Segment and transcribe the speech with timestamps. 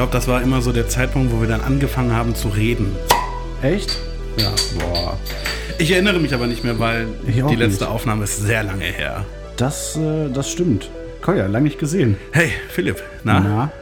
[0.00, 2.96] Ich glaube, das war immer so der Zeitpunkt, wo wir dann angefangen haben zu reden.
[3.60, 3.98] Echt?
[4.38, 4.50] Ja.
[4.78, 5.18] Boah.
[5.76, 7.92] Ich erinnere mich aber nicht mehr, weil die letzte nicht.
[7.92, 9.26] Aufnahme ist sehr lange her.
[9.58, 10.88] Das, äh, das stimmt.
[11.20, 12.16] Kolja, lange nicht gesehen.
[12.32, 13.40] Hey, Philipp, na?
[13.40, 13.72] Na?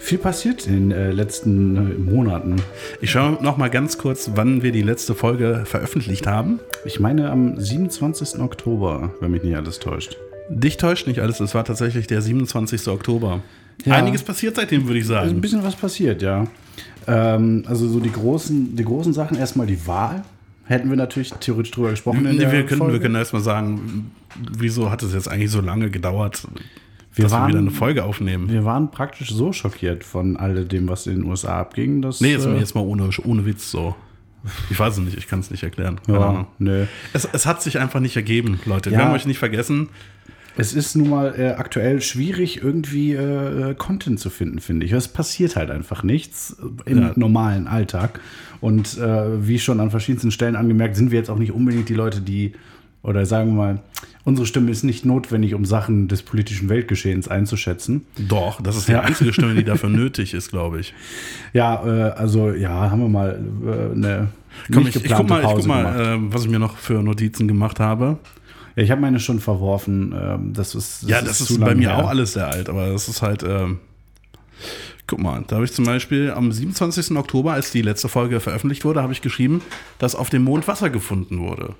[0.00, 2.56] Viel passiert in den äh, letzten äh, Monaten.
[3.00, 6.58] Ich schaue noch mal ganz kurz, wann wir die letzte Folge veröffentlicht haben.
[6.84, 8.40] Ich meine am 27.
[8.40, 10.16] Oktober, wenn mich nicht alles täuscht.
[10.50, 12.88] Dich täuscht nicht alles, es war tatsächlich der 27.
[12.88, 13.40] Oktober.
[13.84, 13.94] Ja.
[13.94, 15.40] Einiges passiert seitdem, würde ich Also ein sagen.
[15.40, 16.46] bisschen was passiert, ja.
[17.06, 20.22] Ähm, also so die großen, die großen Sachen, erstmal die Wahl.
[20.64, 22.24] Hätten wir natürlich theoretisch drüber gesprochen.
[22.24, 22.92] Nee, wir, können, Folge.
[22.94, 24.10] wir können erstmal sagen,
[24.58, 26.42] wieso hat es jetzt eigentlich so lange gedauert,
[27.14, 28.50] Wir dass wir waren- wieder eine Folge aufnehmen?
[28.50, 32.20] Wir waren praktisch so schockiert von all dem, was in den USA abging, dass.
[32.20, 33.94] Nee, jetzt, äh, jetzt mal ohne, ohne Witz so.
[34.70, 35.98] Ich weiß es nicht, ich kann es nicht erklären.
[36.04, 36.46] Keine ja, Ahnung.
[36.58, 36.84] nö.
[37.14, 38.90] Es, es hat sich einfach nicht ergeben, Leute.
[38.90, 38.98] Ja.
[38.98, 39.88] Wir haben euch nicht vergessen.
[40.60, 44.92] Es ist nun mal äh, aktuell schwierig, irgendwie äh, äh, Content zu finden, finde ich.
[44.92, 47.12] Es passiert halt einfach nichts im Ja.
[47.16, 48.20] normalen Alltag.
[48.60, 51.94] Und äh, wie schon an verschiedensten Stellen angemerkt, sind wir jetzt auch nicht unbedingt die
[51.94, 52.52] Leute, die,
[53.04, 53.80] oder sagen wir mal,
[54.24, 58.04] unsere Stimme ist nicht notwendig, um Sachen des politischen Weltgeschehens einzuschätzen.
[58.18, 59.02] Doch, das ist die Ja.
[59.02, 60.92] einzige Stimme, die dafür nötig ist, glaube ich.
[61.52, 64.28] Ja, äh, also ja, haben wir mal äh, eine
[64.72, 66.58] Komm, nicht ich, ich guck geplante mal, ich guck Pause mal äh, was ich mir
[66.58, 68.18] noch für Notizen gemacht habe.
[68.82, 70.14] Ich habe meine schon verworfen.
[70.20, 71.98] ähm, das ist, ja, das ist, zu bei mir her.
[71.98, 73.42] auch alles sehr alt, aber das ist halt.
[73.42, 73.80] Ähm,
[75.06, 77.16] guck mal, da habe ich zum Beispiel am 27.
[77.16, 79.62] Oktober, als die letzte Folge veröffentlicht wurde, habe ich geschrieben,
[79.98, 81.74] dass auf dem Mond Wasser gefunden wurde.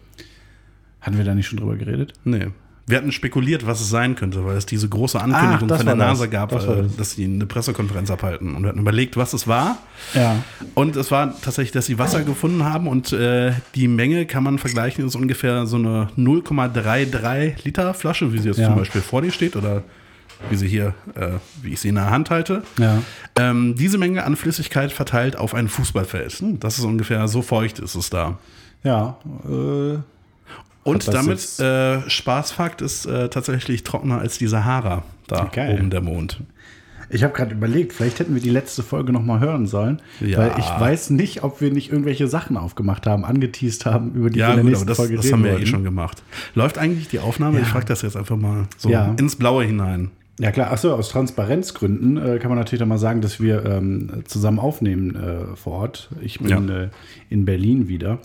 [1.00, 2.14] Hatten wir da nicht schon drüber geredet?
[2.24, 2.48] Nee.
[2.88, 5.98] Wir hatten spekuliert, was es sein könnte, weil es diese große Ankündigung das von der
[5.98, 6.18] war das.
[6.18, 6.96] NASA gab, Das äh, das.
[6.96, 8.54] dass sie eine Pressekonferenz abhalten.
[8.56, 9.78] Und wir hatten überlegt, was es war.
[10.14, 10.36] Ja.
[10.74, 14.58] Und es war tatsächlich, dass sie Wasser gefunden haben und äh, die Menge kann man
[14.58, 18.66] vergleichen, ist ungefähr so eine 0,33 Liter Flasche, wie sie jetzt Ja.
[18.68, 19.82] zum Beispiel vor dir steht oder
[20.50, 21.30] wie sie hier, äh,
[21.62, 22.62] wie ich sie in der Hand halte.
[22.78, 22.98] Ja.
[23.36, 26.32] Ähm, diese Menge an Flüssigkeit verteilt auf ein Fußballfeld.
[26.32, 28.38] Hm, Das ist ungefähr so feucht ist es da.
[28.84, 29.18] Ja.
[29.48, 29.98] Äh,
[30.88, 35.78] Und damit, äh, Spaßfakt, ist äh, tatsächlich trockener als die Sahara da Geil.
[35.78, 36.40] oben der Mond.
[37.10, 40.38] Ich habe gerade überlegt, vielleicht hätten wir die letzte Folge noch mal hören sollen, Ja.
[40.38, 44.36] weil ich weiß nicht, ob wir nicht irgendwelche Sachen aufgemacht haben, angeteased haben, über die
[44.36, 46.22] wir Ja, in der gut, nächsten das, Folge das haben wir ja eh schon gemacht.
[46.54, 47.56] Läuft eigentlich die Aufnahme?
[47.58, 47.62] Ja.
[47.62, 49.14] Ich frage das jetzt einfach mal so Ja.
[49.18, 50.10] ins Blaue hinein.
[50.38, 54.22] Ja klar, achso, aus Transparenzgründen äh, kann man natürlich dann mal sagen, dass wir ähm,
[54.26, 56.10] zusammen aufnehmen äh, vor Ort.
[56.20, 56.88] Ich bin äh,
[57.30, 58.18] in Berlin wieder.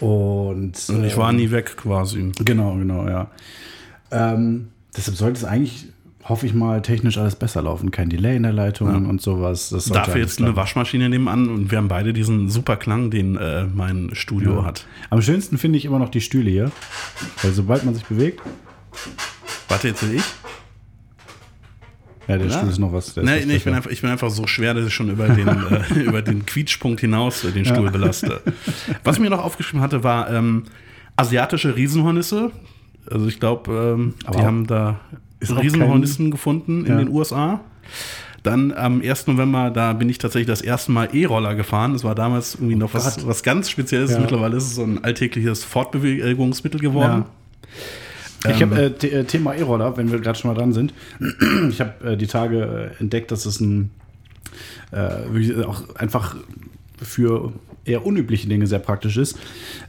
[0.00, 2.32] Und Und ich war nie weg quasi.
[2.44, 3.30] Genau, genau, ja.
[4.10, 5.86] Ähm, deshalb sollte es eigentlich,
[6.24, 7.90] hoffe ich mal, technisch alles besser laufen.
[7.90, 9.68] Kein Delay in der Leitung und sowas.
[9.92, 10.56] Dafür jetzt eine.
[10.56, 14.86] Waschmaschine nebenan und wir haben beide diesen super Klang, den äh, mein Studio hat.
[15.10, 16.72] Am schönsten finde ich immer noch die Stühle hier.
[17.42, 18.40] Weil sobald man sich bewegt,
[19.68, 20.22] Warte, jetzt will ich?
[22.30, 22.58] Ja, der Ja.
[22.58, 23.14] Stuhl ist noch was.
[23.14, 25.48] der Nee, ich, bin einfach, ich bin einfach so schwer, dass ich schon über den,
[25.96, 28.40] äh, über den Quietschpunkt hinaus äh, den Stuhl belaste.
[29.04, 30.64] Was ich mir noch aufgeschrieben hatte, war ähm,
[31.16, 32.50] asiatische Riesenhornisse.
[33.10, 35.00] Also ich glaube, ähm, die auch- haben da
[35.42, 36.98] Riesenhornissen gefunden in Ja.
[36.98, 37.60] den USA.
[38.42, 39.26] Dann am 1.
[39.26, 41.92] November, da bin ich tatsächlich das erste Mal E-Roller gefahren.
[41.92, 44.12] Das war damals irgendwie noch was, was ganz Spezielles.
[44.12, 44.18] Ja.
[44.20, 47.24] Mittlerweile ist es so ein alltägliches Fortbewegungsmittel geworden.
[48.48, 50.94] Ich Ähm, habe äh, The- äh, Thema E-Roller, wenn wir gerade schon mal dran sind.
[51.68, 53.90] Ich habe äh, die Tage äh, entdeckt, dass es ein
[54.92, 56.36] äh, auch einfach
[57.02, 57.52] für
[57.84, 59.38] eher unübliche Dinge sehr praktisch ist.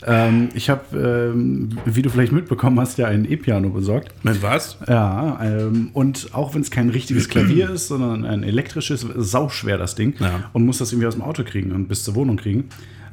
[0.06, 4.14] Ähm, ich habe, ähm, wie du vielleicht mitbekommen hast, ja ein E-Piano besorgt.
[4.24, 4.78] Moment, was?
[4.88, 9.96] Ja, ähm, und auch wenn es kein richtiges Klavier ist, sondern ein elektrisches, sauschwer das
[9.96, 10.50] Ding Ja.
[10.54, 12.66] und muss das irgendwie aus dem Auto kriegen und bis zur Wohnung kriegen.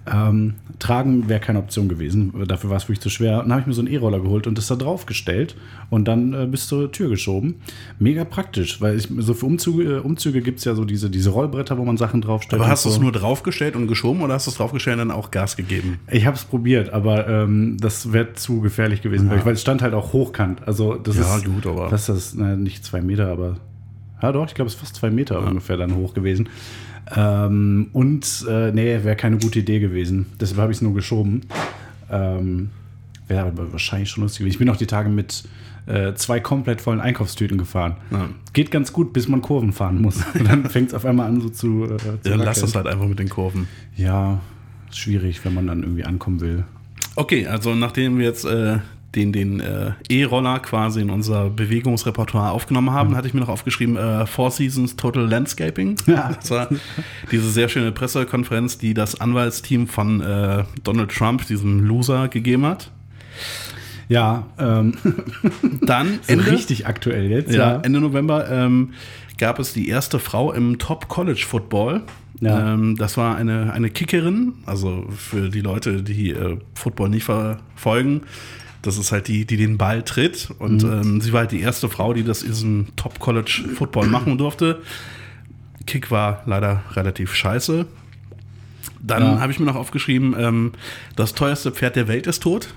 [0.07, 2.33] Ähm, tragen wäre keine Option gewesen.
[2.47, 3.39] Dafür war es wirklich zu schwer.
[3.39, 5.57] Dann habe ich mir so einen E-Roller geholt und das da drauf gestellt
[5.91, 7.57] und dann äh, bis zur Tür geschoben.
[7.99, 11.31] Mega praktisch, weil ich, so für Umzüge, äh, Umzüge gibt es ja so diese, diese
[11.31, 12.63] Rollbretter, wo man Sachen draufstellt.
[12.63, 12.95] Aber hast du so.
[12.97, 15.99] es nur draufgestellt und geschoben oder hast du es draufgestellt und dann auch Gas gegeben?
[16.11, 19.61] Ich habe es probiert, aber ähm, das wäre zu gefährlich gewesen, weil, ich, weil es
[19.61, 20.67] stand halt auch hochkant.
[20.67, 22.35] Also das Ja, ist gut, aber- was ist das?
[22.35, 23.57] Na, nicht zwei Meter, aber
[24.23, 26.49] ja doch, ich glaube, es ist fast zwei Meter ungefähr dann hoch gewesen.
[27.15, 30.27] Ähm, und äh, nee, wäre keine gute Idee gewesen.
[30.41, 31.43] Deshalb habe ich es nur geschoben.
[32.11, 32.71] Ähm,
[33.29, 34.55] wäre aber wahrscheinlich schon lustig gewesen.
[34.55, 35.45] Ich bin auch die Tage mit
[35.87, 37.97] äh, zwei komplett vollen Einkaufstüten gefahren.
[38.11, 38.29] Ja.
[38.53, 40.23] Geht ganz gut, bis man Kurven fahren muss.
[40.35, 41.85] Und dann fängt es auf einmal an, so zu.
[41.85, 43.69] Äh, zu Dann lass das halt einfach mit den Kurven.
[43.97, 44.41] Ja,
[44.91, 46.65] ist schwierig, wenn man dann irgendwie ankommen will.
[47.17, 48.79] Okay, also nachdem wir jetzt äh,
[49.15, 53.97] den, den äh, E-Roller quasi in unser Bewegungsrepertoire aufgenommen haben, hatte ich mir noch aufgeschrieben,
[53.97, 55.97] äh, Four Seasons Total Landscaping.
[56.07, 56.31] Ja.
[56.39, 56.69] Das war
[57.31, 62.91] diese sehr schöne Pressekonferenz, die das Anwaltsteam von äh, Donald Trump, diesem Loser, gegeben hat.
[64.09, 64.95] Ja, ähm,
[65.83, 67.53] Dann Ende, richtig aktuell jetzt.
[67.53, 68.93] ja, Ende November ähm,
[69.39, 72.03] gab es die erste Frau im Top College Football.
[72.41, 72.75] Ja.
[72.75, 78.23] Ähm, das war eine, eine Kickerin, also für die Leute, die äh, Football nicht verfolgen.
[78.83, 80.49] Das ist halt die, die den Ball tritt.
[80.59, 80.93] Und Mhm.
[80.93, 84.39] ähm, sie war halt die erste Frau, die das in diesem Top College Football machen
[84.39, 84.81] durfte.
[85.87, 87.87] Kick war leider relativ scheiße.
[89.01, 89.41] Dann Ja.
[89.41, 90.73] habe ich mir noch aufgeschrieben, ähm,
[91.17, 92.69] das teuerste Pferd der Welt ist tot.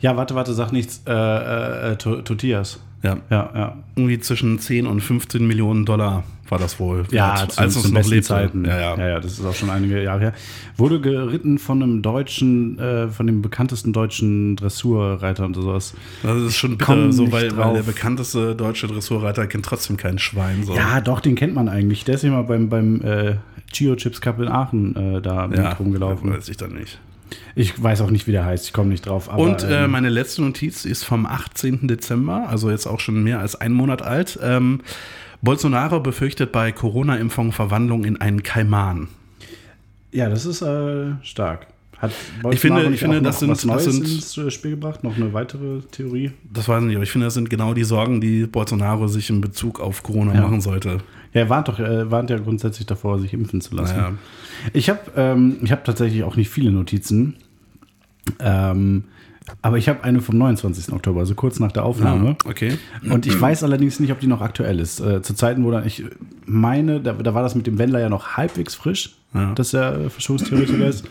[0.00, 1.02] Ja, warte, warte, sag nichts.
[1.06, 2.80] Äh, äh, äh, To- Totias.
[3.02, 3.76] Ja, Ja, ja.
[3.94, 7.04] irgendwie zwischen 10 und 15 Millionen Dollar war das wohl.
[7.10, 8.26] Ja, zu, als zu es noch lebte.
[8.26, 8.64] Zeiten.
[8.64, 8.96] Ja, ja.
[8.96, 10.32] ja, ja, das ist auch schon einige Jahre her.
[10.76, 15.94] Wurde geritten von einem deutschen, äh, von dem bekanntesten deutschen Dressurreiter und sowas.
[16.22, 20.64] Das ist schon bitter, so, weil, weil der bekannteste deutsche Dressurreiter kennt trotzdem kein Schwein.
[20.64, 20.74] So.
[20.74, 22.04] Ja, doch, den kennt man eigentlich.
[22.04, 23.36] Der ist ja mal beim, beim äh,
[23.72, 26.32] Gio Chips Cup in Aachen äh, da ja mit rumgelaufen.
[26.32, 26.98] Weiß ich dann nicht.
[27.54, 28.66] Ich weiß auch nicht, wie der heißt.
[28.66, 29.30] Ich komme nicht drauf.
[29.30, 31.88] Aber, Und äh, ähm, meine letzte Notiz ist vom 18.
[31.88, 34.38] Dezember, also jetzt auch schon mehr als einen Monat alt.
[34.42, 34.80] Ähm,
[35.46, 39.08] Bolsonaro befürchtet bei Corona-Impfung Verwandlung in einen Kaiman.
[40.12, 41.68] ja, das ist äh, stark.
[41.98, 42.16] Hat Ich
[42.60, 45.02] finde- Bolsonaro ich finde, das sind- was Neues das sind- ins äh, Spiel gebracht?
[45.04, 46.32] Noch eine weitere Theorie?
[46.52, 49.30] Das weiß ich nicht, aber ich finde, das sind genau die Sorgen, die Bolsonaro sich
[49.30, 50.42] in Bezug auf Corona Ja.
[50.42, 50.98] machen sollte.
[51.32, 53.96] Ja, er warnt doch, er warnt ja grundsätzlich davor, sich impfen zu lassen.
[53.96, 54.12] Naja.
[54.74, 57.36] Ich habe ähm, ich hab tatsächlich auch nicht viele Notizen.
[58.40, 59.04] Ähm,
[59.62, 60.92] aber ich habe eine vom 29.
[60.92, 62.36] Oktober, also kurz nach der Aufnahme.
[62.44, 62.78] Okay.
[63.10, 65.00] Und ich weiß allerdings nicht, ob die noch aktuell ist.
[65.00, 66.04] Äh, zu Zeiten, wo dann ich
[66.44, 69.52] meine, da, da war das mit dem Wendler ja noch halbwegs frisch, Ja.
[69.54, 71.04] dass er Verschwörungstheoretiker ist.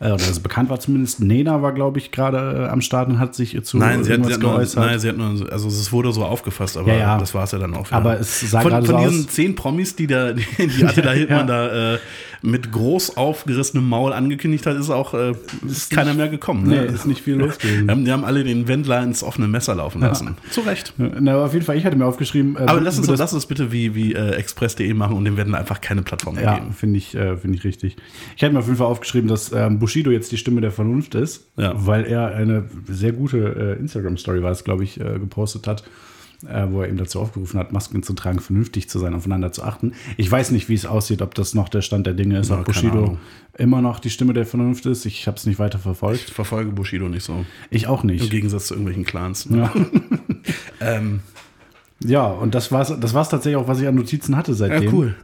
[0.00, 1.20] Äh, Oder es bekannt war zumindest.
[1.20, 4.24] Nena war, glaube ich, gerade äh, am Start und hat sich zu Nein, sie hat,
[4.24, 4.84] sie hat nur, geäußert.
[4.86, 7.18] nein, sie hat nur, also es wurde so aufgefasst, aber Ja, ja.
[7.18, 7.86] das war es ja dann auch.
[7.86, 7.96] wieder.
[7.96, 11.10] Aber es sah von, von so diesen aus- zehn Promis, die da, die, die Attila
[11.12, 11.98] Hildmann da äh,
[12.42, 15.34] mit groß aufgerissenem Maul angekündigt hat, ist auch äh,
[15.68, 16.66] ist keiner mehr gekommen.
[16.66, 16.84] Nee, Ne?
[16.86, 17.86] ist nicht viel los gewesen.
[17.86, 20.36] Die haben, die haben alle den Wendler ins offene Messer laufen lassen.
[20.50, 20.94] Zu Recht.
[20.96, 22.56] Na, auf jeden Fall, ich hatte mir aufgeschrieben.
[22.56, 25.36] äh, Aber lass uns, über lass uns bitte wie, wie äh, Express.de machen und dem
[25.36, 26.72] Wendler einfach keine Plattform mehr Ja, geben.
[26.72, 27.96] finde ich, äh, finde ich richtig.
[28.34, 31.14] Ich hatte mir auf jeden Fall aufgeschrieben, dass ähm, Bushido jetzt die Stimme der Vernunft
[31.14, 31.72] ist, Ja.
[31.74, 33.38] weil er eine sehr gute
[33.76, 35.82] äh, Instagram-Story war es, glaube ich, äh, gepostet hat,
[36.48, 39.62] äh, wo er eben dazu aufgerufen hat, Masken zu tragen, vernünftig zu sein, aufeinander zu
[39.64, 39.92] achten.
[40.16, 42.60] Ich weiß nicht, wie es aussieht, ob das noch der Stand der Dinge ist, Ja,
[42.60, 43.18] ob Bushido
[43.58, 45.04] immer noch die Stimme der Vernunft ist.
[45.06, 46.30] Ich habe es nicht weiter Ich verfolgt.
[46.30, 47.44] verfolge Bushido nicht so.
[47.68, 48.30] Ich auch Im nicht.
[48.30, 49.48] Gegensatz zu irgendwelchen Clans.
[49.50, 49.72] Ja.
[50.80, 51.20] Ähm,
[52.02, 54.56] ja, und das war es das war's tatsächlich auch, was ich an Notizen hatte ja,
[54.56, 54.94] seitdem.
[54.94, 55.14] cool.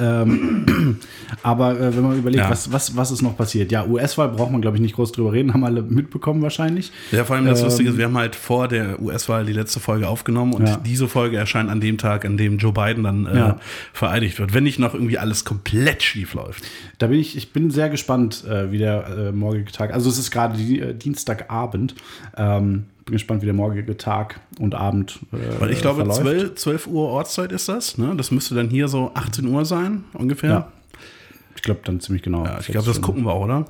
[0.00, 0.98] Ähm,
[1.42, 2.50] aber äh, wenn man überlegt, Ja.
[2.50, 3.72] was, was, was ist noch passiert?
[3.72, 6.92] Ja, US-Wahl braucht man, glaube ich, nicht groß drüber reden, haben alle mitbekommen wahrscheinlich.
[7.10, 9.80] Ja, vor allem das Ähm, Lustige ist, wir haben halt vor der US-Wahl die letzte
[9.80, 10.76] Folge aufgenommen und Ja.
[10.76, 13.58] diese Folge erscheint an dem Tag, an dem Joe Biden dann äh, Ja.
[13.92, 14.54] vereidigt wird.
[14.54, 16.64] Wenn nicht noch irgendwie alles komplett schief läuft.
[16.98, 20.18] Da bin ich, ich bin sehr gespannt, äh, wie der äh, morgige Tag, also es
[20.18, 21.94] ist gerade die, äh, Dienstagabend,
[22.36, 26.58] ähm, bin gespannt, wie der morgige Tag und Abend äh, Weil ich glaube, verläuft.
[26.58, 27.98] 12, 12 Uhr Ortszeit ist das.
[27.98, 28.14] Ne?
[28.16, 30.50] Das müsste dann hier so 18 Uhr sein, ungefähr.
[30.50, 30.72] Ja.
[31.56, 32.44] Ich glaube dann ziemlich genau.
[32.44, 33.66] Ja, ich glaube, das gucken wir auch, oder?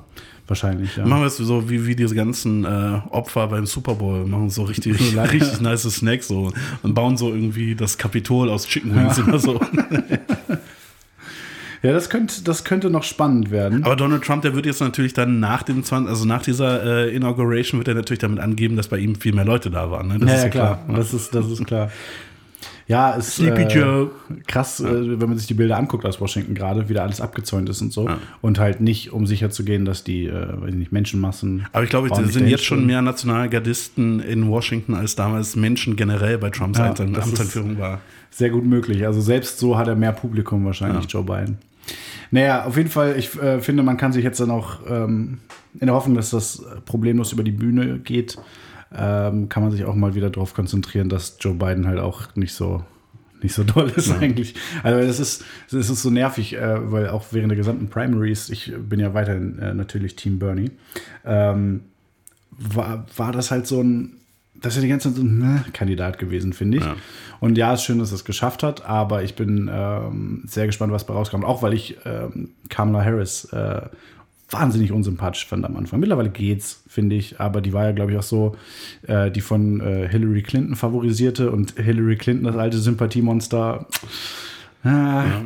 [0.47, 1.05] Wahrscheinlich, ja.
[1.05, 4.63] Machen wir es so wie, wie diese ganzen äh, Opfer beim Super Bowl, machen so
[4.63, 4.99] richtig,
[5.31, 9.59] richtig nice Snacks so und bauen so irgendwie das Kapitol aus Chicken Wings oder so.
[11.83, 13.83] Ja, das könnte, das könnte noch spannend werden.
[13.83, 17.13] Aber Donald Trump, der wird jetzt natürlich dann nach dem 20, also nach dieser äh,
[17.13, 20.07] Inauguration wird er natürlich damit angeben, dass bei ihm viel mehr Leute da waren.
[20.07, 20.17] Ne?
[20.19, 20.79] Das ja, ist ja, klar.
[20.87, 21.91] Das ist, das ist klar.
[22.87, 24.11] Ja, es Sleepy äh, Joe.
[24.47, 27.69] krass, äh, wenn man sich die Bilder anguckt aus Washington gerade, wie da alles abgezäunt
[27.69, 28.07] ist und so.
[28.07, 28.17] Ja.
[28.41, 31.65] Und halt nicht, um sicher zu gehen, dass die, äh, weiß ich nicht, Menschenmassen.
[31.71, 36.37] Aber ich glaube, es sind jetzt schon mehr Nationalgardisten in Washington als damals Menschen generell
[36.37, 37.99] bei Trumps Ja, ist- Amtseinführung war.
[38.31, 39.05] Sehr gut möglich.
[39.05, 41.57] Also selbst so hat er mehr Publikum wahrscheinlich, Joe Biden.
[42.31, 45.39] Naja, auf jeden Fall, ich äh, finde, man kann sich jetzt dann auch ähm,
[45.79, 48.37] in der Hoffnung, dass das problemlos über die Bühne geht,
[48.95, 52.53] ähm, kann man sich auch mal wieder darauf konzentrieren, dass Joe Biden halt auch nicht
[52.53, 52.83] so
[53.43, 54.55] nicht so doll ist eigentlich.
[54.81, 58.73] Also das ist, das ist so nervig, äh, weil auch während der gesamten Primaries, ich
[58.77, 60.71] bin ja weiterhin äh, natürlich Team Bernie,
[61.25, 61.81] ähm,
[62.51, 64.17] war, war das halt so ein,
[64.63, 66.85] das ist ja die ganze Zeit so ein ne, Kandidat gewesen, finde ich.
[66.85, 66.95] Ja.
[67.41, 70.93] Und ja, ist schön, dass er es geschafft hat, aber ich bin ähm, sehr gespannt,
[70.93, 71.43] was bei rauskommt.
[71.43, 73.81] Auch weil ich ähm, Kamala Harris äh,
[74.49, 75.99] wahnsinnig unsympathisch fand am Anfang.
[75.99, 78.55] Mittlerweile geht's, finde ich, aber die war ja, glaube ich, auch so,
[79.05, 83.85] äh, die von äh, Hillary Clinton favorisierte und Hillary Clinton, das alte Sympathiemonster.
[84.85, 85.41] Ah,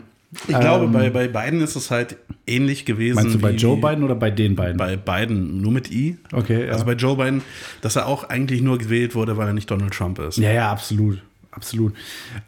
[0.48, 3.16] Ich glaube, Ähm, bei, bei Biden ist es halt ähnlich gewesen.
[3.16, 4.78] Meinst du bei Joe Biden oder bei den beiden?
[4.78, 6.18] Bei Biden nur mit I.
[6.34, 6.74] Okay, ja.
[6.74, 7.42] Also bei Joe Biden,
[7.82, 10.38] dass er auch eigentlich nur gewählt wurde, weil er nicht Donald Trump ist.
[10.38, 11.22] ja, ja, absolut.
[11.58, 11.94] Absolut.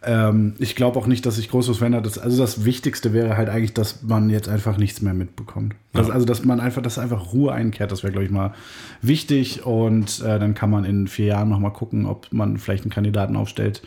[0.03, 2.05] Ähm, ich glaube auch nicht, dass sich groß was verändert.
[2.05, 5.75] Das, also das Wichtigste wäre halt eigentlich, dass man jetzt einfach nichts mehr mitbekommt.
[5.91, 6.13] Das, Ja.
[6.13, 8.53] Also dass man einfach, dass einfach Ruhe einkehrt, das wäre, glaube ich, mal
[9.01, 9.65] wichtig.
[9.65, 12.91] Und äh, dann kann man in vier Jahren noch mal gucken, ob man vielleicht einen
[12.91, 13.81] Kandidaten aufstellt,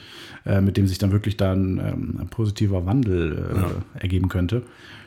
[0.45, 3.71] äh, mit dem sich dann wirklich dann ähm, ein positiver Wandel äh, Ja.
[4.00, 4.62] ergeben könnte.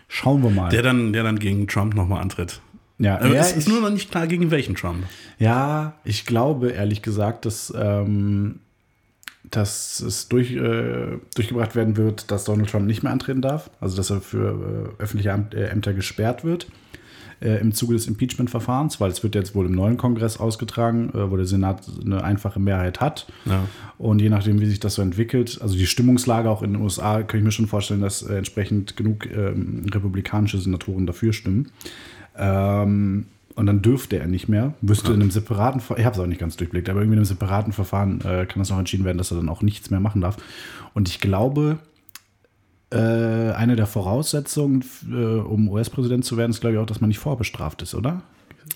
[0.07, 0.69] Schauen wir mal.
[0.69, 2.61] Der dann, der dann gegen Trump nochmal antritt.
[2.99, 5.03] ja, Aber ja, es ist ich- nur noch nicht klar, gegen welchen Trump.
[5.39, 8.59] Ja, ich glaube ehrlich gesagt, dass, ähm,
[9.51, 13.69] dass es durch, äh, durchgebracht werden wird, dass Donald Trump nicht mehr antreten darf.
[13.79, 16.67] Also dass er für äh, öffentliche Amt, äh, Ämter gesperrt wird
[17.41, 21.29] äh, im Zuge des Impeachment-Verfahrens, weil es wird jetzt wohl im neuen Kongress ausgetragen, äh,
[21.29, 23.27] wo der Senat eine einfache Mehrheit hat.
[23.45, 23.67] Ja.
[23.97, 27.23] Und je nachdem, wie sich das so entwickelt, also die Stimmungslage auch in den USA,
[27.23, 31.71] kann ich mir schon vorstellen, dass entsprechend genug ähm, republikanische Senatoren dafür stimmen.
[32.37, 34.73] Ähm, und dann dürfte er nicht mehr.
[34.81, 37.19] Müsste in einem separaten Verfahren, ich habe es auch nicht ganz durchblickt, aber irgendwie in
[37.19, 39.99] einem separaten Verfahren äh, kann das noch entschieden werden, dass er dann auch nichts mehr
[39.99, 40.37] machen darf.
[40.93, 41.79] Und ich glaube,
[42.91, 47.07] äh, eine der Voraussetzungen, äh, um US-Präsident zu werden, ist, glaube ich, auch, dass man
[47.07, 48.21] nicht vorbestraft ist, oder?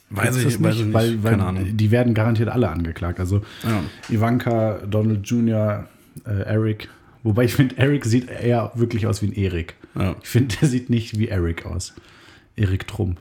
[0.10, 0.94] Weiß ich, das weiß ich nicht.
[0.94, 1.78] Weil, weil Keine Ahnung.
[1.78, 3.20] die werden garantiert alle angeklagt.
[3.20, 3.84] Also Ja.
[4.10, 5.88] Ivanka, Donald Jr.,
[6.26, 6.90] äh, Eric.
[7.24, 9.76] Wobei ich finde, Eric sieht eher wirklich aus wie ein Erik.
[9.96, 10.16] Ja.
[10.22, 11.94] Ich finde, der sieht nicht wie Eric aus.
[12.56, 13.20] Erik Trump.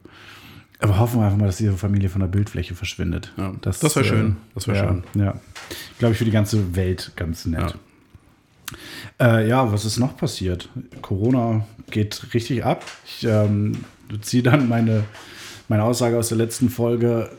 [0.80, 3.32] Aber hoffen wir einfach mal, dass diese Familie von der Bildfläche verschwindet.
[3.36, 4.36] Ja, das wär schön.
[4.54, 5.02] Das wär ja, schön.
[5.14, 5.34] Ja.
[5.98, 7.74] Glaube ich für die ganze Welt ganz nett.
[9.20, 9.38] Ja.
[9.38, 10.68] Äh, ja, was ist noch passiert?
[11.02, 12.84] Corona geht richtig ab.
[13.06, 13.72] Ich ähm,
[14.20, 15.04] ziehe dann meine,
[15.68, 17.30] meine Aussage aus der letzten Folge.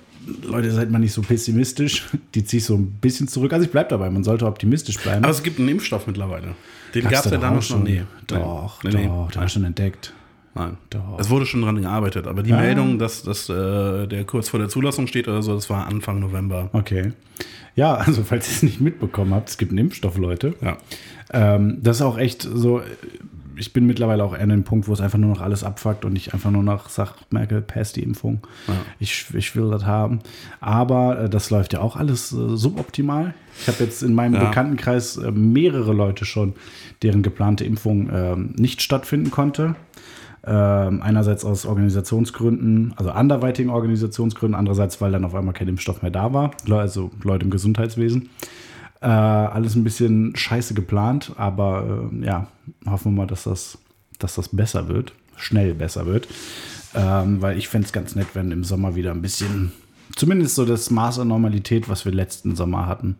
[0.43, 2.07] Leute, seid mal nicht so pessimistisch.
[2.35, 3.53] Die ziehe ich so ein bisschen zurück.
[3.53, 5.23] Also ich bleibe dabei, man sollte optimistisch bleiben.
[5.23, 6.55] Aber es gibt einen Impfstoff mittlerweile.
[6.93, 8.03] Den gab es ja damals noch nie.
[8.27, 9.07] Doch, Nee, nee.
[9.07, 10.13] doch, der war schon entdeckt.
[10.59, 10.77] Nein.
[10.89, 11.17] Doch.
[11.19, 12.57] Es wurde schon dran gearbeitet, aber die Ja.
[12.57, 16.19] Meldung, dass, dass äh, der kurz vor der Zulassung steht oder so, das war Anfang
[16.19, 16.69] November.
[16.73, 17.13] Okay.
[17.75, 20.53] Ja, also falls ihr es nicht mitbekommen habt, es gibt einen Impfstoff, Leute.
[20.61, 20.77] Ja.
[21.31, 22.81] Ähm, das ist auch echt so.
[23.55, 26.15] Ich bin mittlerweile auch an dem Punkt, wo es einfach nur noch alles abfuckt und
[26.15, 28.39] ich einfach nur noch sag, Merkel, pass die Impfung.
[28.69, 28.73] Ja.
[28.99, 30.19] Ich, ich will das haben.
[30.61, 33.33] Aber äh, das läuft ja auch alles äh, suboptimal.
[33.61, 34.45] Ich habe jetzt in meinem Ja.
[34.45, 36.53] Bekanntenkreis äh, mehrere Leute schon,
[37.03, 39.75] deren geplante Impfung ähm, nicht stattfinden konnte.
[40.45, 46.11] Ähm, einerseits aus Organisationsgründen, also anderweitigen Organisationsgründen, andererseits, weil dann auf einmal kein Impfstoff mehr
[46.11, 48.29] da war, also Leute im Gesundheitswesen.
[49.01, 52.47] Äh, alles ein bisschen scheiße geplant, aber äh, ja,
[52.85, 53.77] hoffen wir mal, dass das,
[54.17, 56.27] dass das besser wird, schnell besser wird.
[56.95, 59.71] Ähm, weil ich fände es ganz nett, wenn im Sommer wieder ein bisschen,
[60.15, 63.17] zumindest so das Maß an Normalität, was wir letzten Sommer hatten,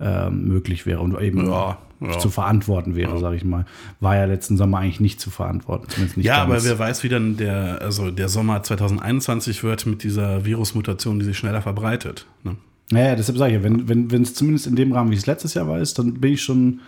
[0.00, 2.18] ähm, möglich wäre und eben Ja, ja.
[2.18, 3.64] zu verantworten wäre, sage ich mal.
[4.00, 5.88] War ja letzten Sommer eigentlich nicht zu verantworten.
[5.88, 6.66] Zumindest nicht Ja, aber ganz.
[6.66, 11.38] wer weiß, wie dann der, also der Sommer 2021 wird mit dieser Virusmutation, die sich
[11.38, 12.26] schneller verbreitet.
[12.42, 12.56] Ne?
[12.90, 15.26] Naja, deshalb sage ich ja, wenn wenn wenn, es zumindest in dem Rahmen, wie es
[15.26, 16.80] letztes Jahr war, ist, dann bin ich schon,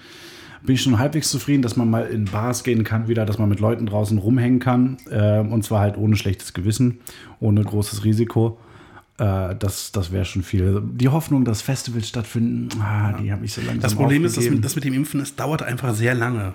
[0.62, 3.48] bin ich schon halbwegs zufrieden, dass man mal in Bars gehen kann, wieder, dass man
[3.48, 4.98] mit Leuten draußen rumhängen kann.
[5.10, 6.98] ähm, und zwar halt ohne schlechtes Gewissen,
[7.40, 8.58] ohne großes Risiko.
[9.18, 10.82] Äh, das das wäre schon viel.
[10.84, 14.38] Die Hoffnung, dass Festivals stattfinden, ah, die habe ich so langsam Das Problem ist, dass
[14.38, 14.56] aufgegeben.
[14.56, 16.52] mit, das mit dem Impfen, es dauert einfach sehr lange.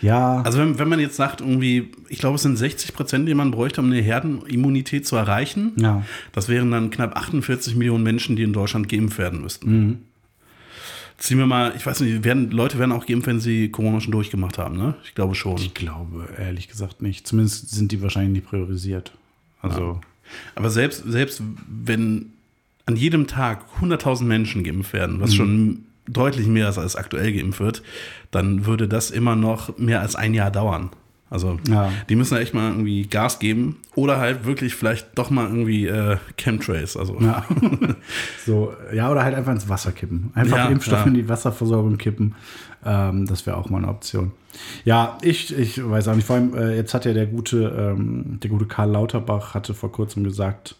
[0.00, 3.34] Ja, Also wenn, wenn man jetzt sagt, irgendwie, ich glaube, es sind 60 Prozent, die
[3.34, 5.72] man bräuchte, um eine Herdenimmunität zu erreichen.
[5.76, 6.02] ja.
[6.32, 9.70] Das wären dann knapp 48 Millionen Menschen, die in Deutschland geimpft werden müssten.
[9.70, 9.98] Mhm.
[11.18, 14.10] Ziehen wir mal, ich weiß nicht, werden, Leute werden auch geimpft, wenn sie Corona schon
[14.10, 14.96] durchgemacht haben, ne?
[15.04, 15.56] Ich glaube schon.
[15.58, 17.28] Ich glaube ehrlich gesagt nicht.
[17.28, 19.12] Zumindest sind die wahrscheinlich nicht priorisiert.
[19.60, 20.00] Also.
[20.54, 22.32] Aber selbst, selbst wenn
[22.86, 27.60] an jedem Tag 100.000 Menschen geimpft werden, was schon deutlich mehr ist, als aktuell geimpft
[27.60, 27.82] wird,
[28.30, 30.90] dann würde das immer noch mehr als ein Jahr dauern.
[31.30, 31.90] Also Ja.
[32.10, 35.86] die müssen da echt mal irgendwie Gas geben oder halt wirklich vielleicht doch mal irgendwie
[35.86, 36.94] äh, Chemtrails.
[36.96, 37.46] Also Ja.
[38.44, 40.30] so, ja, oder halt einfach ins Wasser kippen.
[40.34, 41.06] Einfach Ja, Impfstoff ja.
[41.06, 42.34] in die Wasserversorgung kippen.
[42.84, 44.32] Ähm, das wäre auch mal eine Option.
[44.84, 46.26] Ja, ich, ich weiß auch nicht.
[46.26, 49.92] Vor allem, äh, jetzt hat ja der gute, ähm, der gute Karl Lauterbach hatte vor
[49.92, 50.76] kurzem gesagt,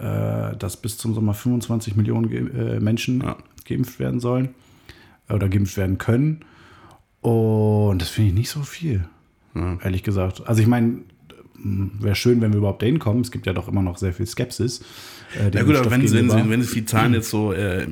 [0.00, 3.36] äh, dass bis zum Sommer 25 Millionen äh, Menschen Ja.
[3.66, 4.48] geimpft werden sollen
[5.28, 6.40] oder geimpft werden können.
[7.20, 9.04] Und das finde ich nicht so viel,
[9.54, 9.78] Ja.
[9.82, 10.42] ehrlich gesagt.
[10.46, 10.98] Also ich meine,
[11.56, 13.20] wäre schön, wenn wir überhaupt dahin kommen.
[13.20, 14.82] Es gibt ja doch immer noch sehr viel Skepsis.
[15.38, 17.86] äh, Ja gut, aber wenn, wenn, wenn sich die Zahlen jetzt so äh,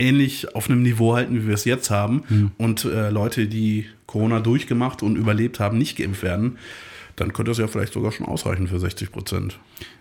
[0.00, 2.50] ähnlich auf einem Niveau halten, wie wir es jetzt haben, Hm.
[2.58, 6.58] und äh, Leute, die Corona durchgemacht und überlebt haben, nicht geimpft werden,
[7.16, 9.58] dann könnte das ja vielleicht sogar schon ausreichen für 60 Prozent.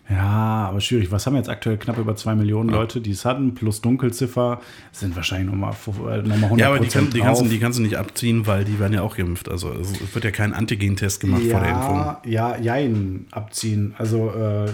[0.09, 1.11] Ja, aber schwierig.
[1.11, 1.77] Was haben wir jetzt aktuell?
[1.77, 6.37] Knapp über zwei Millionen Leute, die es hatten, plus Dunkelziffer, sind wahrscheinlich nochmal äh, noch
[6.37, 8.79] mal 100 Ja, aber die, kann, die, kannst, die kannst du nicht abziehen, weil die
[8.79, 9.49] werden ja auch geimpft.
[9.49, 11.97] Also es wird ja kein Antigen-Test gemacht vor der Impfung.
[11.97, 12.17] ja,
[12.57, 13.93] ja, jein, abziehen.
[13.97, 14.71] Also äh,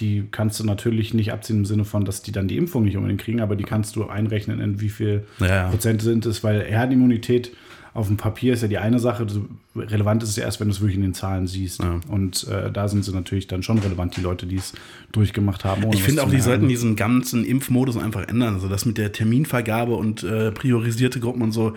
[0.00, 2.96] die kannst du natürlich nicht abziehen im Sinne von, dass die dann die Impfung nicht
[2.96, 5.68] unbedingt kriegen, aber die kannst du einrechnen, in wie viel Ja.
[5.68, 7.52] Prozent sind es, weil Herdenimmunität
[7.94, 9.26] auf dem Papier ist ja die eine Sache,
[9.74, 11.82] relevant ist es ja erst, wenn du es wirklich in den Zahlen siehst.
[11.82, 11.98] Ja.
[12.08, 14.74] Und äh, da sind sie natürlich dann schon relevant, die Leute, die es
[15.12, 15.82] durchgemacht haben.
[15.94, 18.52] Ich finde auch, die sollten diesen ganzen Impfmodus einfach ändern.
[18.52, 21.72] Also das mit der Terminvergabe und äh, priorisierte Gruppen und so,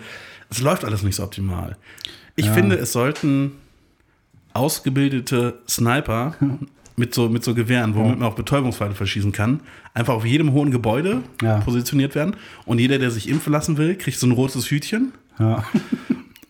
[0.50, 1.78] es läuft alles nicht so optimal.
[2.36, 2.52] Ich Ja.
[2.52, 3.52] finde, es sollten
[4.52, 6.34] ausgebildete Sniper
[7.00, 9.60] mit so, mit so Gewehren, womit man auch Betäubungspfeile verschießen kann,
[9.94, 11.58] einfach auf jedem hohen Gebäude Ja.
[11.58, 12.36] positioniert werden.
[12.66, 15.12] Und jeder, der sich impfen lassen will, kriegt so ein rotes Hütchen.
[15.40, 15.64] Ja.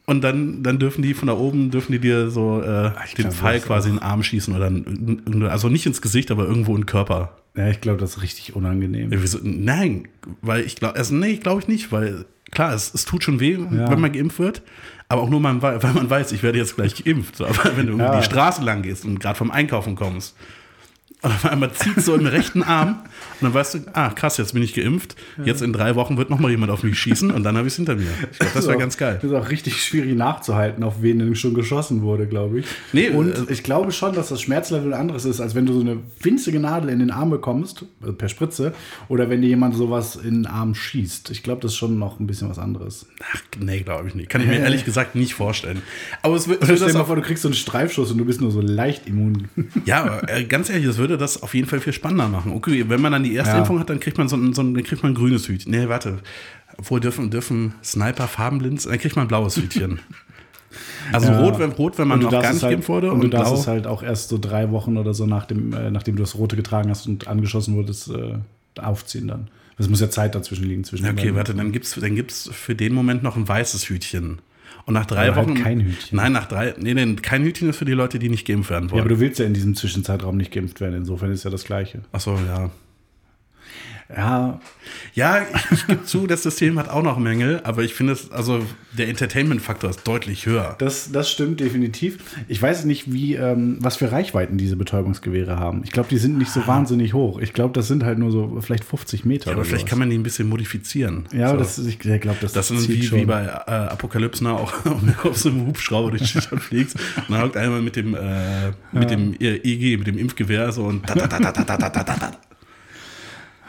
[0.07, 3.61] Und dann, dann dürfen die von da oben, dürfen die dir so äh, den Pfeil
[3.61, 6.87] quasi in den Arm schießen oder in, also nicht ins Gesicht, aber irgendwo in den
[6.87, 7.37] Körper.
[7.57, 9.13] ja, ich glaube, das ist richtig unangenehm.
[9.13, 9.19] Ja?
[9.45, 10.09] Nein,
[10.43, 13.53] weil ich glaube, also nee, glaube ich nicht, weil klar, es, es tut schon weh,
[13.53, 13.89] Ja.
[13.89, 14.63] wenn man geimpft wird,
[15.11, 15.43] aber auch nur,
[15.83, 17.41] weil man weiß, ich werde jetzt gleich geimpft.
[17.41, 18.19] Aber wenn du irgendwie Ja.
[18.19, 20.37] die Straße lang gehst und gerade vom Einkaufen kommst,
[21.23, 23.01] und auf einmal zieht so im rechten Arm
[23.41, 25.17] und dann weißt du, ah, krass, jetzt bin ich geimpft.
[25.45, 27.73] Jetzt in drei Wochen wird noch mal jemand auf mich schießen und dann habe ich
[27.73, 28.11] es hinter mir.
[28.31, 29.19] Ich glaube, das wäre ganz geil.
[29.21, 32.67] Das ist auch richtig schwierig nachzuhalten, auf wen denn schon geschossen wurde, glaube ich.
[32.93, 35.81] Nee, und äh, ich glaube schon, dass das Schmerzlevel anderes ist, als wenn du so
[35.81, 38.75] eine winzige Nadel in den Arm bekommst, also per Spritze,
[39.09, 41.31] oder wenn dir jemand sowas in den Arm schießt.
[41.31, 43.07] Ich glaube, das ist schon noch ein bisschen was anderes.
[43.33, 44.29] Ach, nee, glaube ich nicht.
[44.29, 45.83] Kann ich mir ehrlich gesagt nicht vorstellen.
[46.23, 48.25] Aber es wird, stell dir mal auch, vor, du kriegst so einen Streifschuss und du
[48.25, 49.49] bist nur so leicht immun.
[49.85, 52.53] Ja, aber äh, ganz ehrlich, das würde das auf jeden Fall viel spannender machen.
[52.53, 53.59] Okay, wenn man dann die erste Ja.
[53.61, 55.71] Impfung hat, dann kriegt man so ein, so ein, dann kriegt man ein grünes Hütchen.
[55.73, 56.19] Nee, warte.
[56.79, 60.01] Obwohl dürfen, dürfen Sniper farbenblind, dann kriegt man ein blaues Hütchen.
[61.13, 61.41] Also Ja.
[61.41, 63.11] rot, wenn, rot, wenn man du noch darfst gar es nicht halt, geimpft wurde.
[63.11, 65.45] Und du Und, darfst blau, es halt auch erst so drei Wochen oder so, nach
[65.47, 68.35] dem, äh, nachdem du das Rote getragen hast und angeschossen wurdest, äh,
[68.81, 69.49] aufziehen dann.
[69.79, 72.95] Es muss ja Zeit dazwischen liegen zwischen Okay, warte, dann gibt's dann gibt's für den
[72.95, 74.39] Moment noch ein weißes Hütchen.
[74.91, 75.55] Und nach drei Aber halt Wochen.
[75.63, 76.17] kein Hütchen.
[76.17, 76.75] Nein, nach drei.
[76.79, 79.01] Nee, nee, kein Hütchen ist für die Leute, die nicht geimpft werden Ja, wollen.
[79.03, 80.95] aber du willst ja in diesem Zwischenzeitraum nicht geimpft werden.
[80.97, 82.01] Insofern ist ja das Gleiche.
[82.13, 82.71] Achso, ja.
[84.17, 84.61] Ja,
[85.15, 88.65] ja ich gebe zu, das System hat auch noch Mängel, aber ich finde es, also
[88.97, 90.75] der Entertainment-Faktor ist deutlich höher.
[90.79, 92.19] Das, das stimmt definitiv.
[92.49, 95.83] Ich weiß nicht, wie, ähm, was für Reichweiten diese Betäubungsgewehre haben.
[95.85, 96.67] Ich glaube, die sind nicht so ah.
[96.67, 97.41] wahnsinnig hoch.
[97.41, 99.47] Ich glaube, das sind halt nur so vielleicht 50 Meter.
[99.47, 99.91] Ja, aber vielleicht sowas.
[99.91, 101.27] kann man die ein bisschen modifizieren.
[101.33, 101.57] Ja, so.
[101.57, 103.21] das, ich glaube, das Das sind wie, schon.
[103.21, 104.75] wie bei äh, Apokalypse Now auch
[105.25, 106.97] auf so einem Hubschrauber durch die Stadt fliegst.
[106.97, 109.17] Und dann hockt einmal mit dem, äh, mit ja.
[109.17, 112.17] dem EG, mit dem Impfgewehr so und da, da, da, da, da, da, da, da,
[112.17, 112.50] da.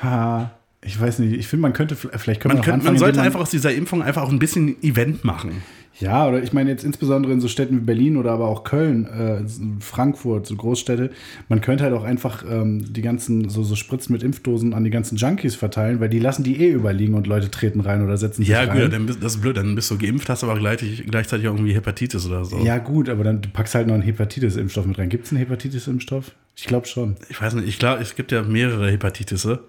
[0.02, 0.52] Ha,
[0.84, 1.34] ich weiß nicht.
[1.34, 3.74] Ich finde, man könnte, vielleicht können Man, könnte, anfangen, man sollte indem einfach aus dieser
[3.74, 5.62] Impfung einfach auch ein bisschen Event machen.
[6.00, 9.06] Ja, oder ich meine jetzt insbesondere in so Städten wie Berlin oder aber auch Köln,
[9.06, 9.44] äh,
[9.80, 11.12] Frankfurt, so Großstädte,
[11.48, 14.90] man könnte halt auch einfach ähm, die ganzen so, so Spritzen mit Impfdosen an die
[14.90, 18.42] ganzen Junkies verteilen, weil die lassen die eh überliegen und Leute treten rein oder setzen
[18.42, 18.82] sich Ja, rein.
[18.82, 21.76] gut, dann bist, das ist blöd, dann bist du geimpft, hast aber gleichzeitig, gleichzeitig irgendwie
[21.76, 22.58] Hepatitis oder so.
[22.64, 25.10] Ja, gut, aber dann du packst halt noch einen Hepatitis-Impfstoff mit rein.
[25.10, 26.32] Gibt es einen Hepatitis-Impfstoff?
[26.56, 27.16] Ich glaube schon.
[27.30, 29.60] Ich weiß nicht, ich glaube, es gibt ja mehrere Hepatitisse.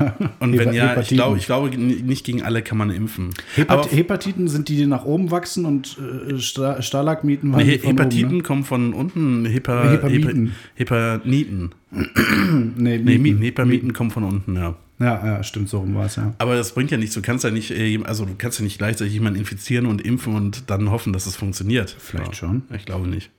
[0.00, 0.14] Ja.
[0.40, 1.16] Und wenn Hepa- ja, ich Hepatiten.
[1.16, 3.30] glaube, ich glaube, nicht gegen alle kann man impfen.
[3.54, 7.78] Hepat aber Hepatiten sind die, die nach oben wachsen und äh, Sta Stalagmiten waren Nee,
[7.78, 9.44] von Hepatiten Oben, kommen von unten.
[9.46, 10.52] Hepa, Hepamiten.
[10.74, 11.70] Hepa, Hepaniten.
[11.90, 12.04] ne?
[12.76, 13.22] Nee, Nee, Mieten.
[13.22, 13.42] Mieten.
[13.42, 14.74] Hepamiten kommen von unten, ja.
[15.00, 16.34] Ja, ja, stimmt, so rum war es, ja.
[16.38, 17.14] Aber das bringt ja nichts.
[17.16, 20.34] Du kannst ja nicht, äh, also du kannst ja nicht gleichzeitig jemanden infizieren und impfen
[20.36, 21.94] und dann hoffen, dass es funktioniert.
[21.98, 22.34] Vielleicht ja.
[22.34, 22.62] schon.
[22.74, 23.30] Ich glaube nicht.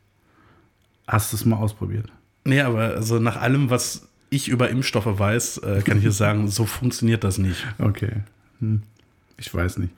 [1.07, 2.07] Hast du es mal ausprobiert?
[2.43, 6.47] Nee, aber also nach allem, was ich über Impfstoffe weiß, äh, kann ich jetzt sagen,
[6.47, 7.65] so funktioniert das nicht.
[7.79, 8.11] Okay.
[8.59, 8.81] Hm.
[9.37, 9.93] Ich weiß nicht.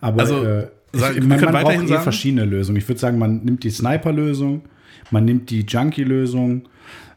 [0.00, 2.78] Aber Also, äh, ich, sag- wir man, man braucht eh sagen- verschiedene Lösungen.
[2.78, 4.62] Ich würde sagen, man nimmt die Sniper-Lösung,
[5.10, 6.66] man nimmt die Junkie-Lösung.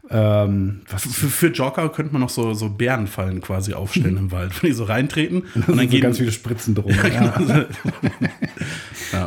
[0.09, 4.69] Ähm, Für, für Joker könnte man noch so, so Bärenfallen quasi aufstellen im Wald, wenn
[4.69, 6.91] die so reintreten und und dann so gehen ganz viele Spritzen drum.
[7.13, 7.41] ja.
[7.45, 7.65] Ja.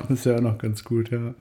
[0.09, 1.35] Das ist ja auch noch ganz gut, ja.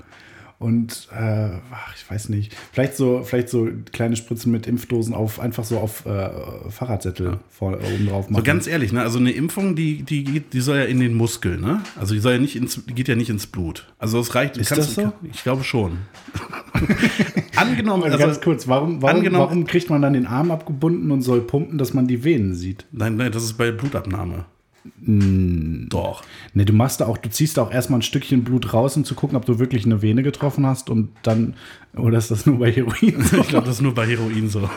[0.60, 5.40] Und äh, ach, ich weiß nicht, vielleicht so, vielleicht so kleine Spritzen mit Impfdosen auf
[5.40, 6.30] einfach so auf äh,
[6.70, 8.42] Fahrradsättel vor, oben drauf machen.
[8.42, 9.02] So ganz ehrlich, ne?
[9.02, 11.82] Also eine Impfung, die, die, geht, die soll ja in den Muskel, ne?
[11.98, 13.88] Also die soll ja nicht ins, die geht ja nicht ins Blut.
[14.00, 14.58] Also es reicht.
[14.58, 15.14] Ist kannst- das so?
[15.32, 16.00] Ich glaube schon.
[17.56, 21.10] Angenommen, Also also, ganz kurz, warum, warum, angenommen- warum kriegt man dann den Arm abgebunden
[21.12, 22.86] und soll pumpen, dass man die Venen sieht?
[22.92, 24.46] nein, nein, das ist bei Blutabnahme.
[25.06, 25.88] Hm.
[25.90, 26.24] Doch.
[26.54, 29.04] Ne, du machst da auch, du ziehst da auch erstmal ein Stückchen Blut raus, um
[29.06, 31.56] zu gucken, ob du wirklich eine Vene getroffen hast und dann,
[31.96, 33.24] oder ist das nur bei Heroin?
[33.24, 33.38] so?
[33.42, 34.70] Ich glaube, das ist nur bei Heroin so.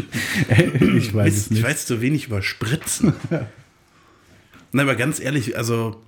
[0.96, 1.62] ich weiß es Ich nicht.
[1.62, 3.12] weiß zu wenig über Spritzen.
[4.72, 6.00] Nein, aber ganz ehrlich, also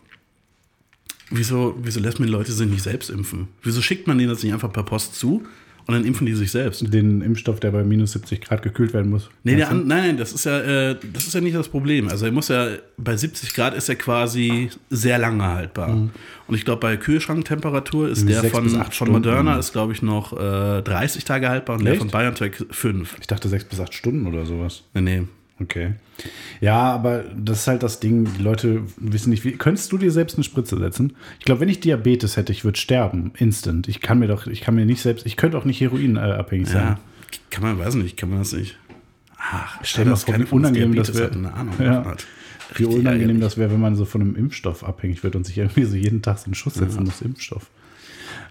[1.30, 3.48] wieso, wieso lässt man die Leute sich nicht selbst impfen?
[3.62, 5.42] Wieso schickt man denen das nicht einfach per Post zu
[5.86, 6.92] Und dann impfen die sich selbst.
[6.92, 9.30] Den Impfstoff, der bei minus 70 Grad gekühlt werden muss.
[9.42, 12.08] Nee, der, nein, nein, das ist ja, äh, das ist ja nicht das Problem.
[12.08, 15.88] Also er muss ja, bei 70 Grad ist er quasi sehr lange haltbar.
[15.88, 16.10] Mhm.
[16.46, 20.82] Und ich glaube, bei Kühlschranktemperatur ist der von, von Moderna ist, glaube ich, noch äh,
[20.82, 21.94] 30 Tage haltbar und Echt?
[21.94, 23.16] der von BioNTech 5.
[23.20, 24.84] Ich dachte 6 bis 8 Stunden oder sowas.
[24.94, 25.22] Nee, nee.
[25.60, 25.94] Okay.
[26.60, 29.52] Ja, aber das ist halt das Ding, die Leute wissen nicht, wie.
[29.52, 31.14] Könntest du dir selbst eine Spritze setzen?
[31.38, 33.88] Ich glaube, wenn ich Diabetes hätte, ich würde sterben, instant.
[33.88, 36.82] Ich kann mir doch, ich kann mir nicht selbst, ich könnte auch nicht heroinabhängig sein.
[36.82, 37.00] Ja,
[37.50, 38.78] kann man, weiß nicht, kann man das nicht.
[39.36, 41.52] Ach, stell dir mal vor, wie unangenehm das wäre.
[41.78, 42.16] Ja.
[42.74, 45.84] Wie unangenehm das wäre, wenn man so von einem Impfstoff abhängig wird und sich irgendwie
[45.84, 47.04] so jeden Tag so einen Schuss setzen ja.
[47.04, 47.68] muss, Impfstoff.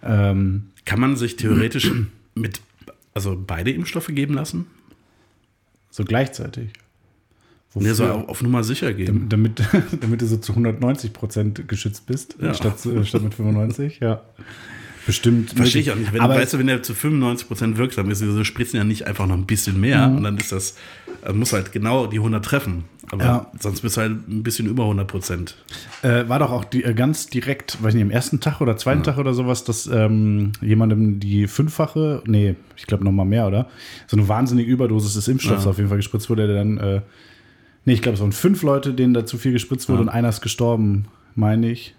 [0.03, 1.91] Ähm, kann man sich theoretisch
[2.35, 2.61] mit,
[3.13, 4.67] also beide Impfstoffe geben lassen?
[5.89, 6.71] So gleichzeitig.
[7.73, 7.87] Wofür?
[7.87, 9.29] Nee, so auf Nummer sicher gehen.
[9.29, 9.61] Damit,
[10.01, 12.53] damit du so zu 190 Prozent geschützt bist, ja.
[12.53, 14.21] statt, statt mit 95, ja.
[15.05, 15.51] Bestimmt.
[15.51, 16.13] Verstehe ich auch nicht.
[16.13, 19.07] Wenn, aber weißt du, wenn der zu 95 Prozent wirksam ist, so spritzen ja nicht
[19.07, 20.17] einfach noch ein bisschen mehr mhm.
[20.17, 20.75] und dann ist das,
[21.33, 22.83] muss halt genau die 100 treffen.
[23.09, 23.51] Aber ja.
[23.59, 25.55] sonst bist du halt ein bisschen über 100 Prozent.
[26.01, 28.99] Äh, war doch auch die, äh, ganz direkt, weiß nicht, am ersten Tag oder zweiten
[28.99, 29.05] ja.
[29.05, 33.67] Tag oder sowas, dass ähm, jemandem die fünffache, nee, ich glaube noch mal mehr, oder?
[34.07, 35.71] So eine wahnsinnige Überdosis des Impfstoffs ja.
[35.71, 37.01] auf jeden Fall gespritzt wurde, der dann äh,
[37.85, 40.03] Nee, ich glaube, es waren fünf Leute, denen da zu viel gespritzt wurde ja.
[40.03, 41.95] und einer ist gestorben, meine ich.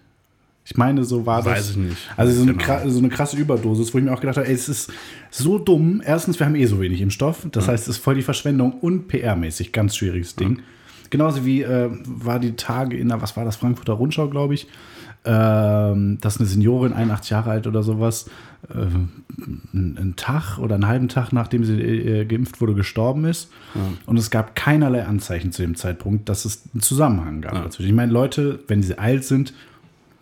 [0.64, 1.55] Ich meine, so war Weiß das.
[1.55, 2.11] Weiß ich nicht.
[2.16, 2.64] Also so, genau.
[2.64, 4.92] eine, so eine krasse Überdosis, wo ich mir auch gedacht habe, ey, es ist
[5.31, 6.03] so dumm.
[6.05, 7.47] Erstens, wir haben eh so wenig Impfstoff.
[7.51, 7.73] Das ja.
[7.73, 10.59] heißt, es ist voll die Verschwendung und PR-mäßig ganz schwieriges Ding.
[10.59, 10.62] Ja.
[11.11, 14.68] Genauso wie äh, war die Tage in der, was war das, Frankfurter Rundschau, glaube ich,
[15.24, 18.28] ähm, dass eine Seniorin, 81 Jahre alt oder sowas,
[18.68, 18.87] äh,
[19.72, 23.50] einen Tag oder einen halben Tag nachdem sie äh, geimpft wurde, gestorben ist.
[23.74, 23.80] Ja.
[24.06, 27.54] Und es gab keinerlei Anzeichen zu dem Zeitpunkt, dass es einen Zusammenhang gab.
[27.54, 27.66] Ja.
[27.66, 29.54] Ich meine, Leute, wenn sie alt sind,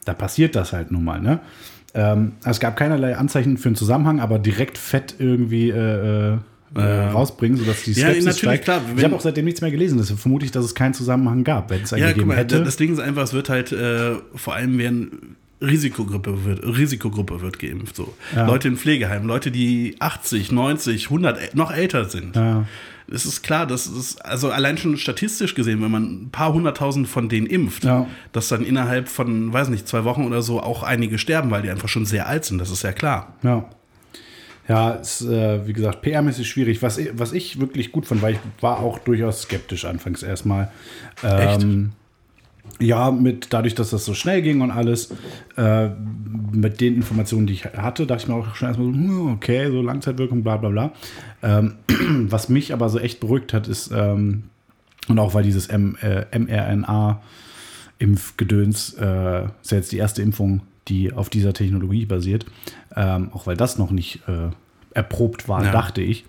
[0.05, 1.21] da passiert das halt nun mal.
[1.21, 1.41] Ne?
[1.95, 6.39] Ähm, es gab keinerlei Anzeichen für einen Zusammenhang, aber direkt fett irgendwie äh,
[6.75, 8.65] äh rausbringen, sodass die Skepsis ja, natürlich, steigt.
[8.65, 11.45] Klar, ich habe auch seitdem nichts mehr gelesen, deshalb vermute ich, dass es keinen Zusammenhang
[11.45, 12.63] gab, wenn es einen ja, gegeben mal, hätte.
[12.63, 17.59] Das Ding ist einfach, es wird halt äh, vor allem werden Risikogruppe wird, Risikogruppe wird
[17.59, 17.97] geimpft.
[17.97, 18.15] So.
[18.35, 18.47] Ja.
[18.47, 22.37] Leute in Pflegeheimen, Leute, die 80, 90, 100, noch älter sind.
[22.37, 22.67] Ja.
[23.13, 27.09] Es ist klar, dass es, also allein schon statistisch gesehen, wenn man ein paar hunderttausend
[27.09, 28.07] von denen impft, ja.
[28.33, 31.71] dass dann innerhalb von, weiß nicht, zwei Wochen oder so auch einige sterben, weil die
[31.71, 32.59] einfach schon sehr alt sind.
[32.59, 33.35] Das ist ja klar.
[33.43, 33.69] Ja.
[34.71, 36.81] Ja, ist, äh, wie gesagt, PR-mäßig schwierig.
[36.81, 40.71] Was, was ich wirklich gut fand, weil ich war auch durchaus skeptisch anfangs erstmal.
[41.25, 41.67] Ähm, Echt?
[42.79, 45.13] Ja, mit dadurch, dass das so schnell ging und alles,
[45.57, 45.89] äh,
[46.53, 49.69] mit den Informationen, die ich hatte, dachte ich mir auch schon erstmal so, hm, okay,
[49.73, 50.93] so Langzeitwirkung, bla bla bla.
[51.43, 51.75] Ähm,
[52.31, 54.45] was mich aber so echt beruhigt hat, ist, ähm,
[55.09, 61.13] und auch weil dieses M, äh, mRNA-Impfgedöns, äh, ist ja jetzt die erste Impfung, die
[61.13, 62.47] auf dieser Technologie basiert,
[62.97, 64.51] ähm, auch weil das noch nicht äh,
[64.95, 65.73] erprobt war, ja.
[65.73, 66.25] dachte ich.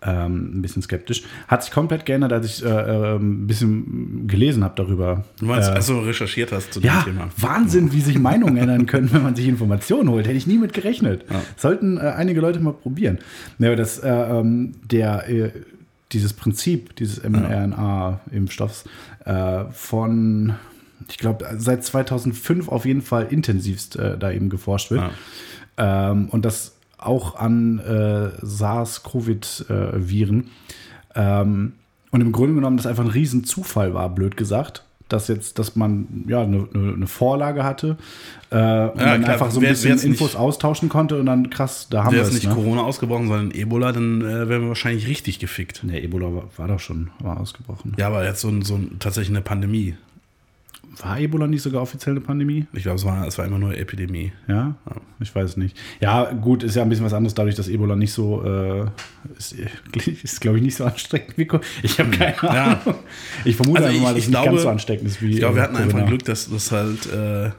[0.00, 1.24] Ähm, ein bisschen skeptisch.
[1.48, 5.24] Hat sich komplett geändert, als ich äh, äh, ein bisschen gelesen habe darüber.
[5.40, 7.28] Du meinst, äh, also recherchiert hast zu dem ja, Thema.
[7.36, 10.28] Wahnsinn, wie sich Meinungen ändern können, wenn man sich Informationen holt.
[10.28, 11.24] Hätte ich nie mit gerechnet.
[11.28, 11.42] Ja.
[11.56, 13.18] Sollten äh, einige Leute mal probieren.
[13.58, 15.50] Ja, das, äh, ähm, der, äh,
[16.12, 18.84] dieses Prinzip dieses mRNA-Impfstoffs
[19.72, 20.54] von
[21.08, 25.10] ich glaube, seit 2005 auf jeden Fall intensivst äh, da eben geforscht wird.
[25.78, 26.10] Ja.
[26.10, 30.50] Ähm, und das auch an äh, SARS-CoV-Viren.
[31.14, 31.72] Ähm,
[32.10, 34.84] und im Grunde genommen das einfach ein Riesenzufall war, blöd gesagt.
[35.08, 37.96] Dass jetzt, dass man ja eine, eine Vorlage hatte
[38.50, 41.24] äh, und ja, dann klar, einfach so ein wär, bisschen Infos nicht, austauschen konnte und
[41.24, 42.34] dann krass, da haben wir es.
[42.34, 42.52] Nicht ne?
[42.52, 45.80] Corona ausgebrochen, sondern Ebola, dann äh, wären wir wahrscheinlich richtig gefickt.
[45.82, 47.94] Nee, Ebola war, war doch schon war ausgebrochen.
[47.96, 49.96] Ja, aber jetzt so, ein, so ein, tatsächlich eine Pandemie.
[51.02, 52.66] War Ebola nicht sogar offiziell eine Pandemie?
[52.72, 54.32] Ich glaube, es war, es war immer nur Epidemie.
[54.48, 54.54] Ja?
[54.54, 54.96] ja?
[55.20, 55.76] Ich weiß nicht.
[56.00, 58.86] Ja, gut, ist ja ein bisschen was anderes, dadurch, dass Ebola nicht so, äh,
[59.36, 59.54] ist,
[60.22, 61.48] ist glaube ich, nicht so ansteckend wie
[61.82, 62.80] Ich habe keine ja.
[62.84, 62.98] Ahnung.
[63.44, 65.30] Ich vermute also ich, mal, dass es nicht ganz so ansteckend ist wie.
[65.30, 65.94] Ich glaube, wir hatten Corona.
[65.94, 67.12] einfach Glück, dass das halt.
[67.12, 67.50] Äh,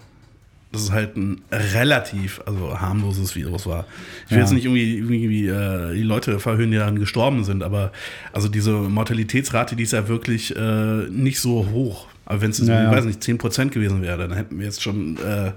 [0.72, 3.88] dass es halt ein relativ, also harmloses Virus war.
[4.26, 4.44] Ich will ja.
[4.44, 7.92] jetzt nicht irgendwie, irgendwie äh, die Leute verhöhnen, die daran gestorben sind, aber
[8.34, 12.08] also diese Mortalitätsrate, die ist ja wirklich äh, nicht so hoch.
[12.30, 12.92] Aber wenn es, ja, ja.
[12.92, 15.52] weiß nicht, 10% gewesen wäre, dann hätten wir jetzt schon äh,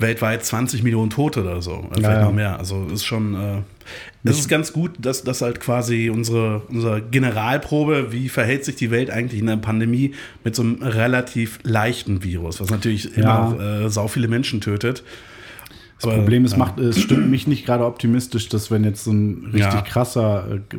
[0.00, 1.72] weltweit 20 Millionen Tote oder so.
[1.72, 2.58] Oder vielleicht ja, noch mehr.
[2.58, 3.62] Also ist schon, äh,
[4.24, 8.90] es ist ganz gut, dass das halt quasi unsere, unsere Generalprobe, wie verhält sich die
[8.90, 13.60] Welt eigentlich in der Pandemie mit so einem relativ leichten Virus, was natürlich immer noch
[13.60, 15.04] äh, sau viele Menschen tötet.
[16.00, 16.58] Das Aber, Problem ist, ja.
[16.58, 19.82] macht, es stimmt mich nicht gerade optimistisch, dass wenn jetzt so ein richtig ja.
[19.82, 20.76] krasser äh,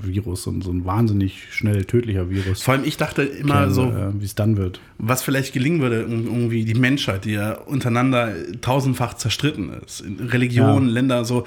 [0.00, 2.62] Virus und so ein wahnsinnig schnell tödlicher Virus.
[2.62, 4.80] Vor allem, ich dachte immer käme, so, äh, wie es dann wird.
[4.98, 10.94] Was vielleicht gelingen würde, irgendwie die Menschheit, die ja untereinander tausendfach zerstritten ist, Religionen, ja.
[10.94, 11.42] Länder, so,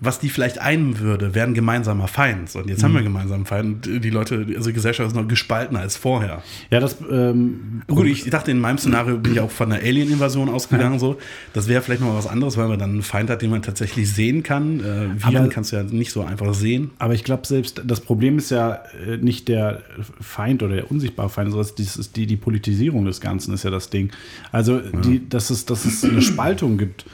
[0.00, 2.54] was die vielleicht einen würde, wäre ein gemeinsamer Feind.
[2.56, 3.86] Und jetzt haben wir gemeinsamen Feind.
[3.86, 6.42] Die Leute, also die Gesellschaft ist noch gespaltener als vorher.
[6.70, 6.96] Ja, das.
[7.10, 10.98] Ähm, Gut, ich dachte, in meinem Szenario bin ich auch von einer Alien-Invasion ausgegangen.
[10.98, 11.18] So.
[11.52, 13.60] Das wäre vielleicht noch mal was anderes, weil man dann einen Feind hat, den man
[13.62, 14.80] tatsächlich sehen kann.
[14.80, 16.90] Äh, Viren Aber- kannst du ja nicht so einfach sehen.
[16.98, 19.82] Aber ich glaube selbst, das Problem ist ja äh, nicht der
[20.20, 23.70] Feind oder der unsichtbare Feind, sondern das ist die, die Politisierung des Ganzen ist ja
[23.70, 24.10] das Ding.
[24.50, 27.04] Also, die, dass, es, dass es eine Spaltung gibt,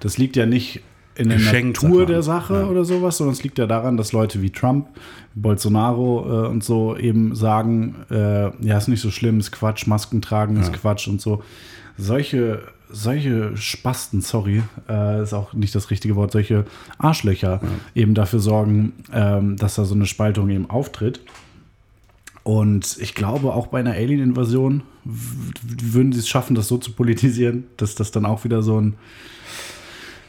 [0.00, 0.82] das liegt ja nicht
[1.16, 2.66] in der Geschenkt, Natur der Sache Ja.
[2.66, 4.88] oder sowas, sondern es liegt ja daran, dass Leute wie Trump,
[5.34, 10.20] Bolsonaro äh, und so eben sagen, äh, ja, ist nicht so schlimm, ist Quatsch, Masken
[10.22, 10.74] tragen ist Ja.
[10.78, 11.42] Quatsch und so.
[11.98, 16.64] Solche, solche Spasten, sorry, äh, ist auch nicht das richtige Wort, solche
[16.98, 17.60] Arschlöcher
[17.94, 21.20] eben dafür sorgen, ähm, dass da so eine Spaltung eben auftritt.
[22.42, 27.64] Und ich glaube, auch bei einer Alien-Invasion würden sie es schaffen, das so zu politisieren,
[27.76, 28.94] dass das dann auch wieder so ein,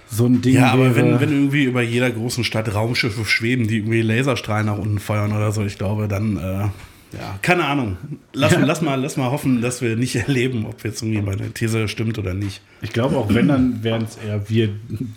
[0.10, 0.96] so ein Ding Ja, aber wäre.
[0.96, 5.32] wenn, wenn irgendwie über jeder großen Stadt Raumschiffe schweben, die irgendwie Laserstrahlen nach unten feuern
[5.34, 6.70] oder so, ich glaube, dann, äh,
[7.14, 7.96] ja, keine Ahnung.
[8.34, 8.60] Lass, Ja.
[8.60, 12.20] lass, mal, lass mal hoffen, dass wir nicht erleben, ob jetzt irgendwie meine These stimmt
[12.20, 12.62] oder nicht.
[12.82, 14.70] ich glaube, auch wenn, dann wären es eher wir,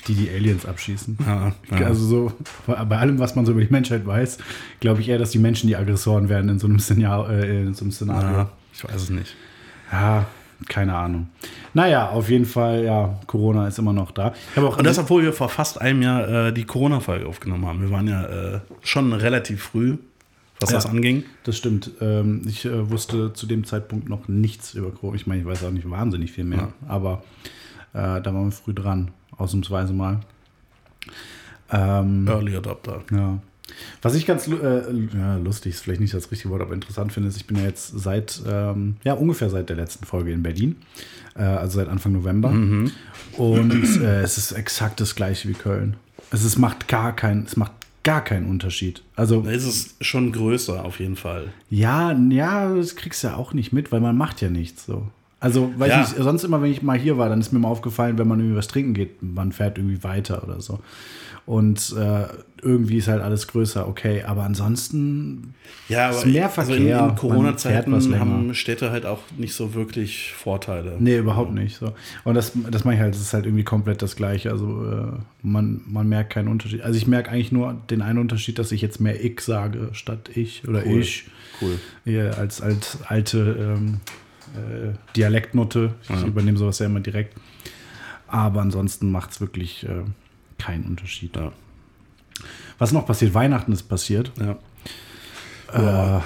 [0.06, 1.18] die die Aliens abschießen.
[1.26, 1.86] Ja, ja.
[1.86, 2.32] Also so,
[2.66, 4.38] bei allem, was man so über die Menschheit weiß,
[4.80, 7.32] glaube ich eher, dass die Menschen die Aggressoren werden in so einem Szenario.
[7.32, 8.48] Äh, in so einem Szenario.
[8.72, 9.34] ich weiß es nicht.
[9.92, 10.26] Ja,
[10.68, 11.28] keine Ahnung.
[11.74, 14.32] Naja, auf jeden Fall, ja, Corona ist immer noch da.
[14.50, 17.66] Ich habe auch Und das, obwohl wir vor fast einem Jahr äh, die Corona-Folge aufgenommen
[17.66, 17.80] haben.
[17.80, 18.24] Wir waren ja
[18.56, 19.96] äh, schon relativ früh,
[20.60, 20.76] was Ja.
[20.76, 21.24] das anging.
[21.44, 21.90] Das stimmt.
[22.00, 25.16] Ähm, ich äh, wusste zu dem Zeitpunkt noch nichts über Corona.
[25.16, 27.22] Ich meine, ich weiß auch nicht wahnsinnig viel mehr, aber
[27.92, 30.20] äh, da waren wir früh dran, ausnahmsweise mal.
[31.72, 33.02] Ähm, Early Adopter.
[33.10, 33.38] ja.
[34.02, 34.52] Was ich ganz äh,
[35.14, 37.64] ja, lustig ist, vielleicht nicht das richtige Wort, aber interessant finde, ist, ich bin ja
[37.64, 40.76] jetzt seit, ähm, ja, ungefähr seit der letzten Folge in Berlin,
[41.34, 42.50] äh, also seit Anfang November.
[43.36, 45.96] Und äh, es ist exakt das gleiche wie Köln.
[46.30, 49.02] Es ist, macht gar keinen, es macht gar keinen Unterschied.
[49.16, 51.52] Also Da ist es schon größer, auf jeden Fall.
[51.68, 55.06] ja, ja, das kriegst du ja auch nicht mit, weil man macht ja nichts so.
[55.40, 55.98] Also, weiß Ja.
[56.00, 58.38] nicht, sonst immer, wenn ich mal hier war, dann ist mir mal aufgefallen, wenn man
[58.40, 60.80] irgendwie was trinken geht, man fährt irgendwie weiter oder so.
[61.46, 62.26] Und äh,
[62.62, 64.22] irgendwie ist halt alles größer, okay.
[64.22, 65.54] Aber ansonsten,
[65.88, 69.54] Ja, Ist aber mehr also Verkehr, in, in fährt Corona-Zeiten haben Städte halt auch nicht
[69.54, 70.96] so wirklich Vorteile.
[71.00, 71.76] nee, überhaupt nicht.
[71.78, 71.92] So.
[72.24, 74.50] Und das, das mache ich halt, das ist halt irgendwie komplett das Gleiche.
[74.50, 75.06] Also, äh,
[75.42, 76.82] man, man merkt keinen Unterschied.
[76.82, 80.30] Also, ich merke eigentlich nur den einen Unterschied, dass ich jetzt mehr ich sage statt
[80.34, 81.00] ich oder Cool.
[81.00, 81.24] ich.
[81.62, 81.78] Cool.
[82.04, 84.00] Hier als, als alte ähm,
[84.56, 85.94] äh, Dialektnote.
[86.02, 86.22] Ich Ja.
[86.26, 87.36] übernehme sowas ja immer direkt.
[88.26, 90.02] Aber ansonsten macht es wirklich äh,
[90.58, 91.36] keinen Unterschied.
[91.36, 91.52] Ja.
[92.78, 93.34] Was noch passiert?
[93.34, 94.32] Weihnachten ist passiert.
[94.40, 94.56] Ja.
[96.18, 96.20] Äh,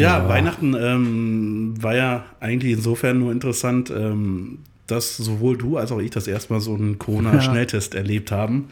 [0.00, 0.28] Ja.
[0.28, 6.10] Weihnachten ähm, war ja eigentlich insofern nur interessant, ähm, dass sowohl du als auch ich
[6.12, 8.68] das erstmal so einen Corona-Schnelltest erlebt haben.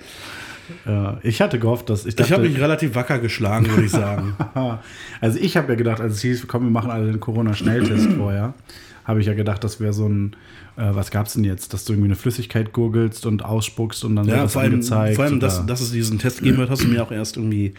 [1.23, 4.35] ich hatte gehofft, dass ich Ich dachte, habe mich relativ wacker geschlagen, würde ich sagen.
[5.21, 8.55] also ich habe ja gedacht, als es hieß, komm, wir machen alle den Corona-Schnelltest vorher,
[9.07, 10.35] habe ich ja gedacht, das wäre so ein,
[10.77, 14.27] äh, was gab's denn jetzt, dass du irgendwie eine Flüssigkeit gurgelst und ausspuckst und dann
[14.27, 15.17] wird ja, das vor allem, angezeigt.
[15.17, 17.37] vor allem oder- dass, dass es diesen Test geben wird, hast du mir auch erst
[17.37, 17.75] irgendwie,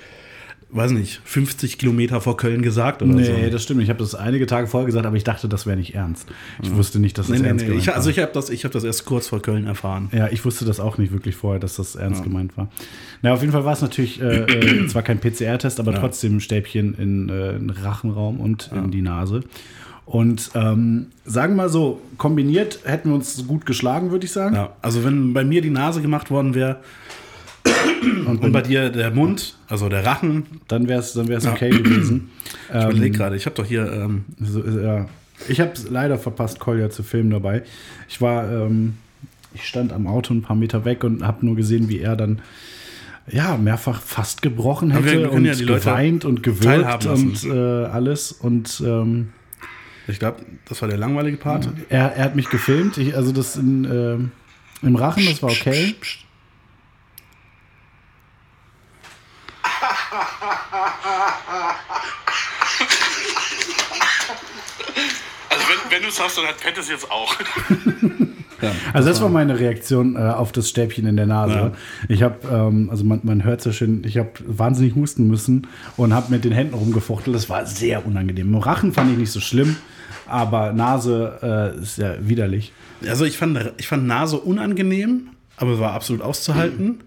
[0.69, 3.49] weiß nicht, 50 Kilometer vor Köln gesagt oder Nee, so.
[3.51, 3.81] das stimmt.
[3.81, 6.27] Ich habe das einige Tage vorher gesagt, aber ich dachte, das wäre nicht ernst.
[6.61, 7.67] Ich wusste nicht, dass das Nee, nee, ernst nee.
[7.69, 7.95] gemeint Ich, war.
[7.95, 10.09] also ich habe das, ich hab das erst kurz vor Köln erfahren.
[10.13, 12.69] ja, ich wusste das auch nicht wirklich vorher, dass das ernst gemeint war.
[13.21, 15.99] Na, auf jeden Fall war es natürlich äh, äh, zwar kein PCR-Test, aber Ja.
[15.99, 19.41] trotzdem ein Stäbchen in äh, den Rachenraum und in die Nase.
[20.07, 24.55] Und ähm, sagen wir mal so, kombiniert hätten wir uns gut geschlagen, würde ich sagen.
[24.55, 26.77] Ja, also wenn bei mir die Nase gemacht worden wäre
[28.25, 31.69] Und, und bei dir der Mund, also der Rachen, dann wäre es dann wär's okay
[31.71, 32.29] gewesen.
[32.69, 35.07] ich Ähm, überlege gerade, ich habe doch hier, ähm, So, ist- ja.
[35.49, 37.63] Ich habe es leider verpasst, Kolja zu filmen dabei.
[38.09, 38.93] Ich war, ähm,
[39.53, 42.39] ich stand am Auto ein paar Meter weg und habe nur gesehen, wie er dann
[43.29, 47.51] ja mehrfach fast gebrochen hätte und ja geweint und gewürgt und äh,
[47.85, 48.31] alles.
[48.31, 49.29] Und ähm,
[50.07, 51.69] ich glaube, das war der langweilige Part.
[51.89, 52.97] er, er hat mich gefilmt.
[52.97, 54.31] Ich, also das in, ähm,
[54.81, 55.95] im Rachen, das war okay.
[65.49, 67.35] Also wenn, wenn du es hast, dann hat Pet es jetzt auch.
[68.59, 71.53] Ja, Also das war meine Reaktion äh, auf das Stäbchen in der Nase.
[71.53, 71.71] Ja.
[72.09, 75.67] Ich habe, ähm, also man, man hört es ja schön, ich habe wahnsinnig husten müssen
[75.95, 77.35] und habe mit den Händen rumgefuchtelt.
[77.35, 78.47] Das war sehr unangenehm.
[78.47, 79.75] Im Rachen fand ich nicht so schlimm,
[80.27, 82.73] aber Nase äh, ist ja widerlich.
[83.07, 86.99] Also ich fand, ich fand Nase unangenehm, aber war absolut auszuhalten.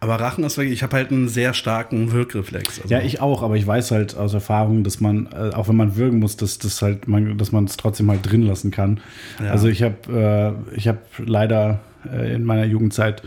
[0.00, 2.82] Aber Rachen ist wirklich, ich habe halt einen sehr starken Wirkreflex.
[2.82, 5.74] Also Ja, ich auch, aber ich weiß halt aus Erfahrung, dass man, äh, auch wenn
[5.74, 9.00] man würgen muss, dass das halt, man, dass man es trotzdem halt drin lassen kann.
[9.42, 9.50] Ja.
[9.50, 11.80] Also ich habe, äh, ich habe leider
[12.12, 13.22] äh, in meiner Jugendzeit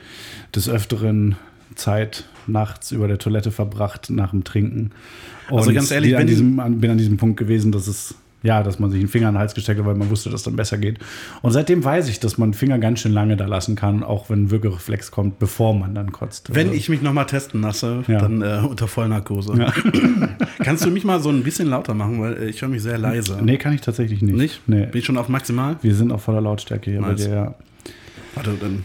[0.55, 1.35] des Öfteren
[1.75, 4.91] Zeit nachts über der Toilette verbracht nach dem Trinken.
[5.49, 8.15] Und Also ganz ehrlich, bin an, diesem, an, bin an diesem Punkt gewesen, dass es
[8.43, 10.41] ja, dass man sich einen Finger in den Hals gesteckt hat, weil man wusste, dass
[10.41, 10.99] es dann besser geht.
[11.41, 14.29] Und seitdem weiß ich, dass man den Finger ganz schön lange da lassen kann, auch
[14.29, 16.53] wenn ein Würgereflex kommt, bevor man dann kotzt.
[16.55, 18.19] Wenn Also, ich mich nochmal testen lasse, Ja.
[18.19, 19.53] dann äh, unter Vollnarkose.
[20.63, 22.97] Kannst du mich mal so ein bisschen lauter machen, weil äh, ich höre mich sehr
[22.97, 23.39] leise.
[23.43, 24.35] Nee, kann ich tatsächlich nicht.
[24.35, 24.61] Nicht?
[24.67, 24.85] Nee.
[24.87, 25.77] Bin ich schon auf maximal?
[25.81, 27.25] Wir sind auf voller Lautstärke hier bei Nice.
[27.25, 27.53] dir, ja.
[28.35, 28.83] Warte, dann.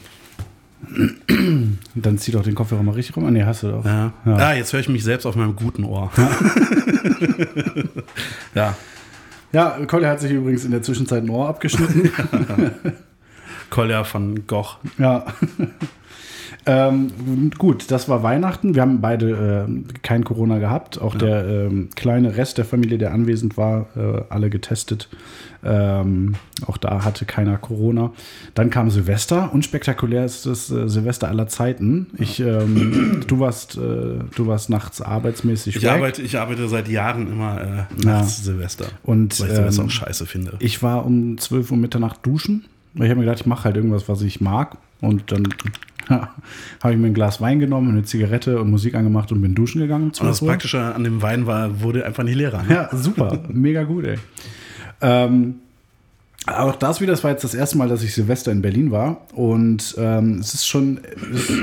[1.95, 3.25] Dann zieh doch den Kopfhörer mal richtig rum.
[3.25, 3.85] Ah, nee, hast du doch.
[3.85, 4.13] Ja.
[4.25, 4.37] Ja.
[4.37, 6.13] Ah, jetzt höre ich mich selbst auf meinem guten Ohr.
[8.55, 8.55] ja.
[8.55, 8.77] Ja,
[9.87, 12.13] Collier hat sich übrigens in der Zwischenzeit ein Ohr abgeschnitten.
[13.71, 14.79] Kolja von Goch.
[14.99, 15.25] ja.
[16.67, 18.75] Ähm, gut, das war Weihnachten.
[18.75, 21.01] Wir haben beide äh, kein Corona gehabt.
[21.01, 25.09] Auch der ähm, kleine Rest der Familie, der anwesend war, äh, alle getestet.
[25.65, 26.35] Ähm,
[26.67, 28.11] auch da hatte keiner Corona.
[28.55, 29.53] Dann kam Silvester.
[29.53, 32.09] Unspektakulär ist das äh, Silvester aller Zeiten.
[32.19, 33.81] Ich, ähm, du warst, äh,
[34.35, 35.91] du warst nachts arbeitsmäßig Ich weg.
[35.91, 38.87] arbeite, ich arbeite seit Jahren immer äh, nachts Silvester.
[39.05, 40.55] Und, weil ich Silvester ähm, auch scheiße finde.
[40.59, 42.65] Ich war um 12 Uhr Mitternacht duschen.
[42.95, 44.79] Ich habe mir gedacht, ich mache halt irgendwas, was ich mag.
[45.01, 45.47] Und dann
[46.09, 49.81] habe ich mir ein Glas Wein genommen, eine Zigarette und Musik angemacht und bin duschen
[49.81, 50.05] gegangen.
[50.05, 50.49] Und das 12 Uhr.
[50.49, 52.63] Praktische an dem Wein war, wurde einfach nicht leerer.
[52.63, 52.75] Ne?
[52.75, 53.41] Ja, super.
[53.49, 54.19] Mega gut, ey.
[55.01, 55.57] Ähm,
[56.47, 59.27] auch das wieder, das war jetzt das erste Mal, dass ich Silvester in Berlin war.
[59.35, 61.01] Und ähm, es ist schon
[61.35, 61.59] es ist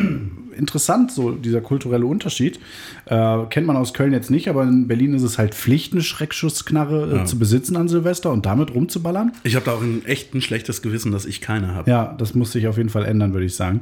[0.58, 2.60] interessant, so dieser kulturelle Unterschied.
[3.06, 6.01] Äh, kennt man aus Köln jetzt nicht, aber in Berlin ist es halt Pflicht, eine
[6.01, 9.32] Schreckschussknarre äh, zu besitzen an Silvester und damit rumzuballern.
[9.43, 11.89] Ich habe da auch ein echt ein schlechtes Gewissen, dass ich keine habe.
[11.89, 13.82] Ja, das muss sich auf jeden Fall ändern, würde ich sagen.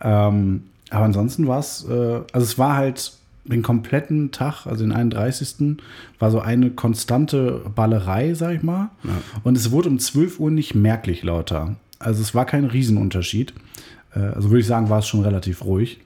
[0.00, 3.12] Ähm, aber ansonsten war es, äh, also es war halt
[3.44, 5.78] den kompletten Tag, also den 31.
[6.18, 8.90] war so eine konstante Ballerei, sag ich mal.
[9.44, 11.76] Und es wurde um 12 Uhr nicht merklich lauter.
[11.98, 13.54] Also es war kein Riesenunterschied.
[14.14, 16.00] Äh, also würde ich sagen, war es schon relativ ruhig.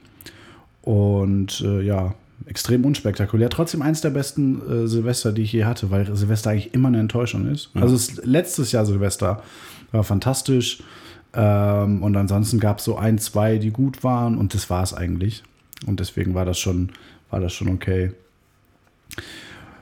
[0.81, 3.49] Und äh, ja, extrem unspektakulär.
[3.49, 6.99] Trotzdem eins der besten äh, Silvester, die ich je hatte, weil Silvester eigentlich immer eine
[6.99, 7.69] Enttäuschung ist.
[7.73, 9.43] Also es, letztes Jahr Silvester
[9.91, 10.83] war fantastisch.
[11.33, 14.93] Ähm, und ansonsten gab es so ein, zwei, die gut waren und das war es
[14.93, 15.43] eigentlich.
[15.87, 16.89] Und deswegen war das schon,
[17.29, 18.11] war das schon okay.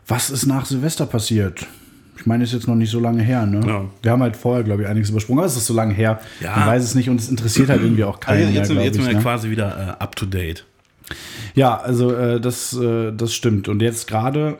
[0.07, 1.65] Was ist nach Silvester passiert?
[2.17, 3.65] Ich meine, ist jetzt noch nicht so lange her, ne?
[3.65, 3.85] Ja.
[4.01, 6.19] Wir haben halt vorher, glaube ich, einiges übersprungen, aber es ist so lange her.
[6.41, 6.55] Ja.
[6.57, 8.75] Man weiß es nicht und es interessiert halt irgendwie auch keinen Also mehr, jetzt, sind
[8.77, 9.21] wir- glaube jetzt sind wir Ne?
[9.21, 10.65] quasi wieder äh, up to date.
[11.55, 13.67] Ja, also äh, das, äh, das stimmt.
[13.69, 14.57] Und jetzt gerade,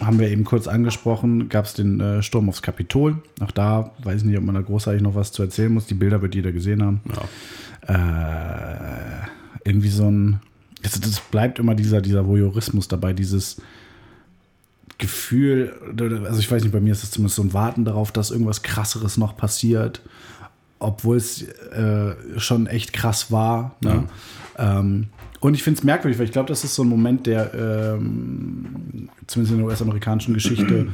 [0.00, 3.22] haben wir eben kurz angesprochen, gab es den äh, Sturm aufs Kapitol.
[3.40, 5.86] Auch da weiß ich nicht, ob man da großartig noch was zu erzählen muss.
[5.86, 7.00] Die Bilder wird jeder gesehen haben.
[7.86, 9.28] Äh,
[9.64, 10.40] irgendwie so ein.
[10.82, 13.62] Das, das bleibt immer dieser, dieser Voyeurismus dabei, dieses
[14.98, 15.74] Gefühl,
[16.24, 18.62] also ich weiß nicht, bei mir ist es zumindest so ein Warten darauf, dass irgendwas
[18.62, 20.02] krasseres noch passiert,
[20.78, 23.76] obwohl es äh, schon echt krass war.
[23.80, 24.04] Ne?
[24.56, 25.08] Ähm,
[25.44, 29.10] und ich finde es merkwürdig, weil ich glaube, das ist so ein Moment, der ähm,
[29.26, 30.86] zumindest in der US-amerikanischen Geschichte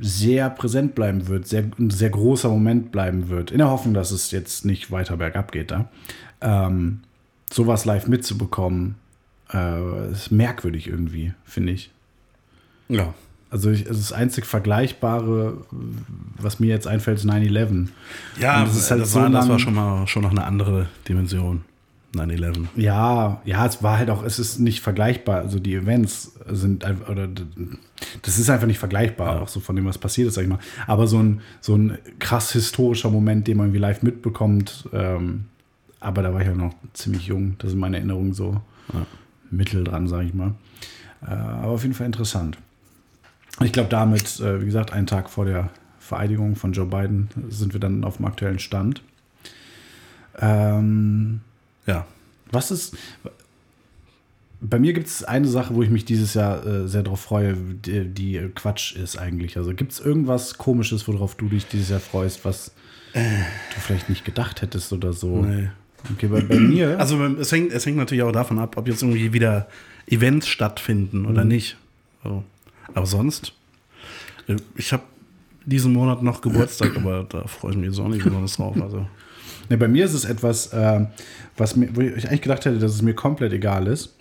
[0.00, 4.12] sehr präsent bleiben wird, sehr, ein sehr großer Moment bleiben wird, in der Hoffnung, dass
[4.12, 5.88] es jetzt nicht weiter bergab geht da.
[6.40, 7.00] Ähm,
[7.52, 8.94] sowas live mitzubekommen,
[9.52, 11.90] äh, ist merkwürdig irgendwie, finde ich.
[12.88, 13.14] Ja.
[13.50, 15.56] Also ich, das einzig Vergleichbare,
[16.38, 17.88] was mir jetzt einfällt, ist 9-11.
[18.38, 20.44] Ja, Und das, ist halt das, so war, das war schon mal schon noch eine
[20.44, 21.64] andere Dimension.
[22.14, 22.66] 9-11.
[22.76, 25.40] Ja, ja, es war halt auch, es ist nicht vergleichbar.
[25.40, 27.28] Also die Events sind einfach, oder
[28.22, 30.58] das ist einfach nicht vergleichbar, auch so von dem, was passiert ist, sag ich mal.
[30.86, 35.46] Aber so ein, so ein krass historischer Moment, den man irgendwie live mitbekommt, ähm,
[36.00, 37.56] aber da war ich ja noch ziemlich jung.
[37.58, 38.60] Das sind meine Erinnerungen so
[39.50, 40.54] mittel dran, sag ich mal.
[41.22, 42.58] Äh, aber auf jeden Fall interessant.
[43.62, 47.72] Ich glaube, damit, äh, wie gesagt, einen Tag vor der Vereidigung von Joe Biden sind
[47.72, 49.02] wir dann auf dem aktuellen Stand.
[50.38, 51.40] Ähm,
[51.86, 52.06] Ja.
[52.50, 52.96] was ist.
[54.60, 57.54] Bei mir gibt es eine Sache, wo ich mich dieses Jahr äh, sehr darauf freue,
[57.54, 59.58] die, die Quatsch ist eigentlich.
[59.58, 62.70] Also gibt es irgendwas Komisches, worauf du dich dieses Jahr freust, was
[63.12, 65.42] du vielleicht nicht gedacht hättest oder so?
[65.42, 65.68] Nee.
[66.14, 66.98] Okay, bei, bei mir.
[66.98, 69.68] Also es hängt, es hängt natürlich auch davon ab, ob jetzt irgendwie wieder
[70.06, 71.26] Events stattfinden Mhm.
[71.26, 71.76] oder nicht.
[72.22, 72.42] So.
[72.94, 73.52] Aber sonst,
[74.48, 75.02] äh, ich habe
[75.66, 78.80] diesen Monat noch Geburtstag, aber da freue ich mich jetzt auch nicht besonders drauf.
[78.80, 79.06] Also.
[79.68, 81.06] Ne, bei mir ist es etwas, äh,
[81.56, 84.14] was mir, wo ich eigentlich gedacht hätte, dass es mir komplett egal ist.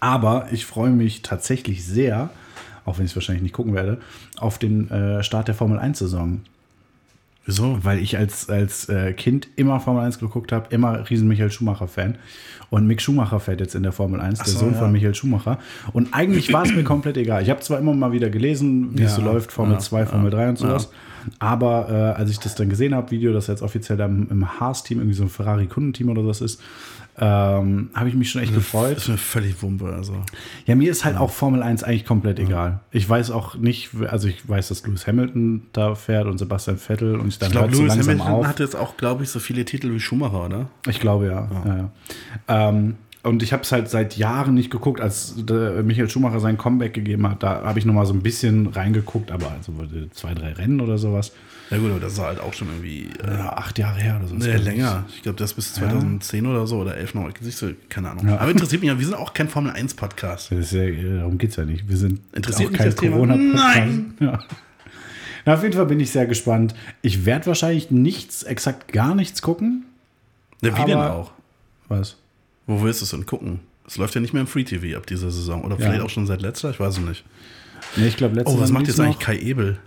[0.00, 2.30] Aber ich freue mich tatsächlich sehr,
[2.84, 3.98] auch wenn ich es wahrscheinlich nicht gucken werde,
[4.38, 6.40] auf den äh, Start der Formel 1-Saison.
[7.46, 7.78] Wieso?
[7.82, 12.16] Weil ich als, als äh, Kind immer Formel 1 geguckt habe, immer riesen Michael Schumacher-Fan.
[12.70, 14.78] Und Mick Schumacher fährt jetzt in der Formel 1, der so, Sohn ja.
[14.78, 15.58] von Michael Schumacher.
[15.92, 17.42] Und eigentlich war es mir komplett egal.
[17.42, 20.06] Ich habe zwar immer mal wieder gelesen, wie es Ja, so läuft, Formel ja, 2,
[20.06, 20.90] Formel ja, 3 und sowas.
[21.38, 24.98] Aber äh, als ich das dann gesehen habe, Video, das jetzt offiziell da im, Haas-Team,
[24.98, 26.60] irgendwie so ein Ferrari-Kundenteam oder was ist,
[27.18, 28.96] ähm, habe ich mich schon echt gefreut.
[28.96, 29.92] Das ist mir völlig Wumpe.
[29.92, 30.14] Also.
[30.66, 32.80] Ja, mir ist halt auch Formel 1 eigentlich komplett egal.
[32.92, 37.16] Ich weiß auch nicht, also ich weiß, dass Lewis Hamilton da fährt und Sebastian Vettel
[37.16, 38.46] und ich dann Ich glaube, so Lewis Hamilton auf.
[38.46, 40.66] hat jetzt auch, glaube ich, so viele Titel wie Schumacher, oder?
[40.88, 41.48] Ich glaube ja.
[41.66, 41.76] ja.
[42.48, 46.56] ja, Ähm, und ich habe es halt seit Jahren nicht geguckt, als Michael Schumacher sein
[46.56, 47.42] Comeback gegeben hat.
[47.42, 49.72] Da habe ich noch mal so ein bisschen reingeguckt, aber also
[50.12, 51.32] zwei, drei Rennen oder sowas.
[51.70, 54.26] Ja gut, aber das ist halt auch schon irgendwie äh, Ja, acht Jahre her oder
[54.26, 54.34] so.
[54.34, 55.04] nee, länger.
[55.14, 57.30] Ich glaube, das bis 2010 oder so oder 11 noch.
[57.88, 58.28] Keine Ahnung.
[58.28, 60.50] Aber interessiert mich ja, wir sind auch kein Formel 1 Podcast.
[60.50, 61.88] Das ist ja, darum geht es ja nicht.
[61.88, 62.94] Wir sind Interessiert auch kein?
[62.96, 63.54] Corona-Podcast.
[63.76, 64.14] Nein!
[64.20, 64.38] Ja.
[65.46, 66.74] Na, auf jeden Fall bin ich sehr gespannt.
[67.00, 69.86] Ich werde wahrscheinlich nichts, exakt gar nichts gucken.
[70.60, 71.32] Ja, wie denn auch?
[71.88, 72.16] Was?
[72.70, 73.60] Wo willst du es denn gucken?
[73.86, 75.62] Es läuft ja nicht mehr im Free TV ab dieser Saison.
[75.64, 75.86] Oder Ja.
[75.86, 77.24] vielleicht auch schon seit letzter, ich weiß es nicht.
[77.96, 79.22] Nee, ich glaube, letztes Oh, was macht jetzt eigentlich noch.
[79.24, 79.78] Kai Ebel?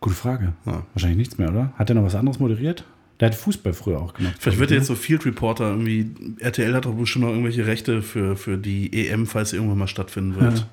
[0.00, 0.52] Gute Frage.
[0.64, 0.84] Ja.
[0.94, 1.72] Wahrscheinlich nichts mehr, oder?
[1.76, 2.84] Hat er noch was anderes moderiert?
[3.18, 4.36] Der hat Fußball früher auch gemacht.
[4.38, 6.08] Vielleicht wird er jetzt so Field Reporter irgendwie.
[6.38, 9.88] RTL hat doch bestimmt noch irgendwelche Rechte für, für die EM, falls sie irgendwann mal
[9.88, 10.66] stattfinden wird.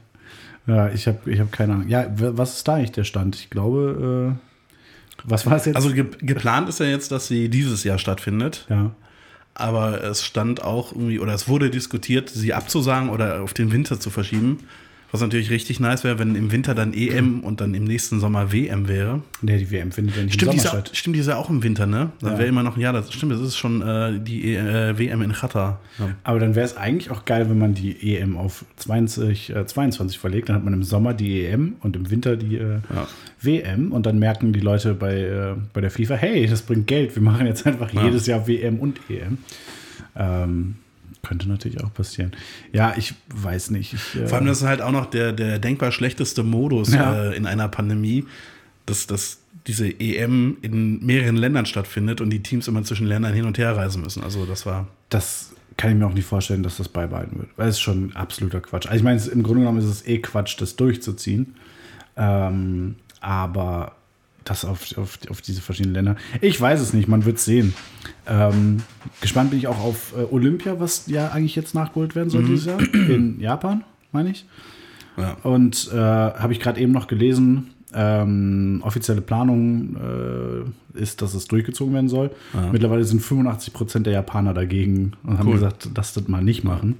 [0.67, 1.87] Ja, ich habe ich hab keine Ahnung.
[1.87, 3.35] Ja, was ist da eigentlich der Stand?
[3.35, 5.75] Ich glaube, äh, was war es jetzt?
[5.75, 8.65] Also ge geplant ist ja jetzt, dass sie dieses Jahr stattfindet.
[8.69, 8.91] ja.
[9.55, 13.99] Aber es stand auch irgendwie, oder es wurde diskutiert, sie abzusagen oder auf den Winter
[13.99, 14.67] zu verschieben.
[15.15, 18.51] Was natürlich richtig nice wäre, wenn im Winter dann EM und dann im nächsten Sommer
[18.51, 19.21] WM wäre.
[19.41, 20.91] Nee, die WM findet ja nicht Stimmt, im Sommer statt.
[20.93, 22.11] stimmt, die ist ja auch im Winter, ne?
[22.19, 22.37] Dann Ja.
[22.39, 25.79] wäre immer noch, ja, das stimmt, das ist schon äh, die äh, WM in Qatar.
[25.99, 26.09] Ja.
[26.23, 30.19] Aber dann wäre es eigentlich auch geil, wenn man die EM auf 20, äh, 22
[30.19, 30.49] verlegt.
[30.49, 33.07] Dann hat man im Sommer die EM und im Winter die äh, Ja.
[33.41, 33.91] WM.
[33.93, 37.15] Und dann merken die Leute bei, äh, bei der FIFA, hey, das bringt Geld.
[37.15, 39.37] Wir machen jetzt einfach jedes Jahr WM und EM.
[40.15, 40.75] Ähm,
[41.25, 42.31] könnte natürlich auch passieren.
[42.71, 43.93] Ja, ich weiß nicht.
[43.93, 47.29] Ich, äh, Vor allem, das ist halt auch noch der, der denkbar schlechteste Modus Ja.
[47.31, 48.25] äh, in einer Pandemie,
[48.85, 53.45] dass, dass diese EM in mehreren Ländern stattfindet und die Teams immer zwischen Ländern hin
[53.45, 54.23] und her reisen müssen.
[54.23, 54.87] Also das war.
[55.09, 57.49] das kann ich mir auch nicht vorstellen, dass das beibehalten wird.
[57.57, 58.85] Weil es ist schon absoluter Quatsch.
[58.85, 61.55] Also ich meine, im Grunde genommen ist es eh Quatsch, das durchzuziehen.
[62.15, 63.95] Ähm, aber
[64.45, 66.15] das auf, auf, auf diese verschiedenen Länder.
[66.39, 67.73] Ich weiß es nicht, man wird es sehen.
[68.27, 68.77] Ähm,
[69.19, 72.65] gespannt bin ich auch auf äh, Olympia, was ja eigentlich jetzt nachgeholt werden soll dieses
[72.65, 72.79] Jahr.
[72.79, 74.45] In Japan, meine ich.
[75.17, 75.35] Ja.
[75.43, 79.95] Und äh, habe ich gerade eben noch gelesen, ähm, offizielle Planung
[80.95, 82.31] äh, ist, dass es durchgezogen werden soll.
[82.53, 82.69] Ja.
[82.71, 85.53] Mittlerweile sind 85 Prozent der Japaner dagegen und haben Cool.
[85.55, 86.97] gesagt, dass das mal nicht machen.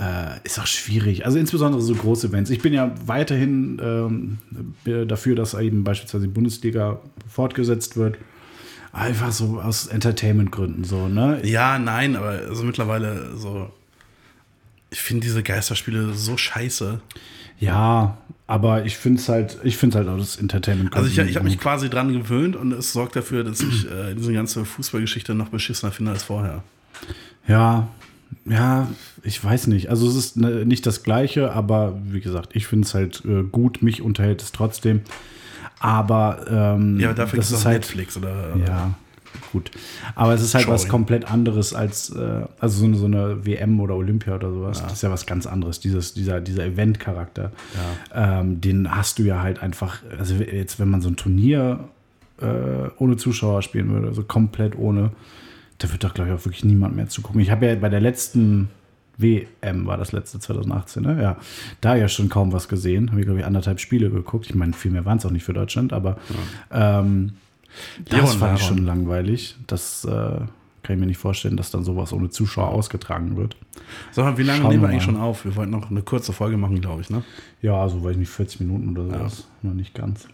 [0.00, 1.26] Äh, ist auch schwierig.
[1.26, 2.48] Also insbesondere so große Events.
[2.48, 4.38] Ich bin ja weiterhin ähm,
[5.06, 8.16] dafür, dass eben beispielsweise die Bundesliga fortgesetzt wird.
[8.92, 11.40] Einfach so aus Entertainment-Gründen so, ne?
[11.44, 13.70] ja, nein, aber also mittlerweile so.
[14.90, 17.00] Ich finde diese Geisterspiele so scheiße.
[17.60, 20.96] Ja, aber ich finde es halt, ich finde halt auch das Entertainment.
[20.96, 24.14] Also ich, ich habe mich quasi dran gewöhnt und es sorgt dafür, dass ich äh,
[24.14, 26.64] diese ganze Fußballgeschichte noch beschissener finde als vorher.
[27.46, 27.88] Ja,
[28.44, 28.88] ja,
[29.22, 29.90] ich weiß nicht.
[29.90, 33.42] Also es ist ne, nicht das Gleiche, aber wie gesagt, ich finde es halt äh,
[33.42, 33.82] gut.
[33.82, 35.02] Mich unterhält es trotzdem.
[35.78, 38.56] Aber ähm, Ja, dafür das ist halt Netflix oder.
[38.66, 38.94] ja
[39.52, 39.70] gut.
[40.14, 40.90] Aber es ist halt was Showing.
[40.90, 44.82] komplett anderes als äh, also so eine, so eine WM oder Olympia oder sowas.
[44.82, 45.80] Das ist ja was ganz anderes.
[45.80, 47.52] Dieses dieser dieser Event-Charakter,
[48.14, 49.98] ähm, den hast du ja halt einfach.
[50.18, 51.80] Also jetzt, wenn man so ein Turnier
[52.40, 55.12] äh, ohne Zuschauer spielen würde, also komplett ohne,
[55.80, 57.40] da wird doch, glaube ich, auch wirklich niemand mehr zugucken.
[57.40, 58.68] Ich habe ja bei der letzten
[59.16, 61.20] WM, war das letzte 2018, ne?
[61.20, 61.36] Ja,
[61.80, 63.10] da ja schon kaum was gesehen.
[63.10, 64.46] Habe ich, glaube ich, anderthalb Spiele geguckt.
[64.46, 66.18] Ich meine, viel mehr waren es auch nicht für Deutschland, aber
[66.70, 67.32] ähm,
[68.04, 69.56] das Leon fand ich schon langweilig.
[69.66, 73.56] Das äh, kann ich mir nicht vorstellen, dass dann sowas ohne Zuschauer ausgetragen wird.
[74.16, 75.12] Mal, wie lange Schauen nehmen wir eigentlich mal.
[75.14, 75.44] schon auf?
[75.44, 77.22] Wir wollten noch eine kurze Folge machen, glaube ich, ne?
[77.62, 79.48] Ja, so weiß ich nicht, 40 Minuten oder sowas.
[79.62, 80.26] Noch nicht ganz.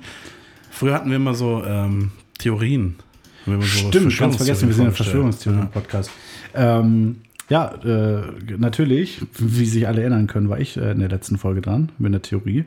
[0.70, 2.96] Früher hatten wir immer so ähm, Theorien.
[3.62, 4.92] Stimmt, ganz vergessen, wir sind ein.
[4.92, 6.10] Verschwörungstheorien-Podcast.
[6.54, 7.16] Ähm,
[7.48, 8.22] ja, äh,
[8.58, 12.08] natürlich, wie sich alle erinnern können, war ich äh, in der letzten Folge dran mit
[12.10, 12.64] einer Theorie.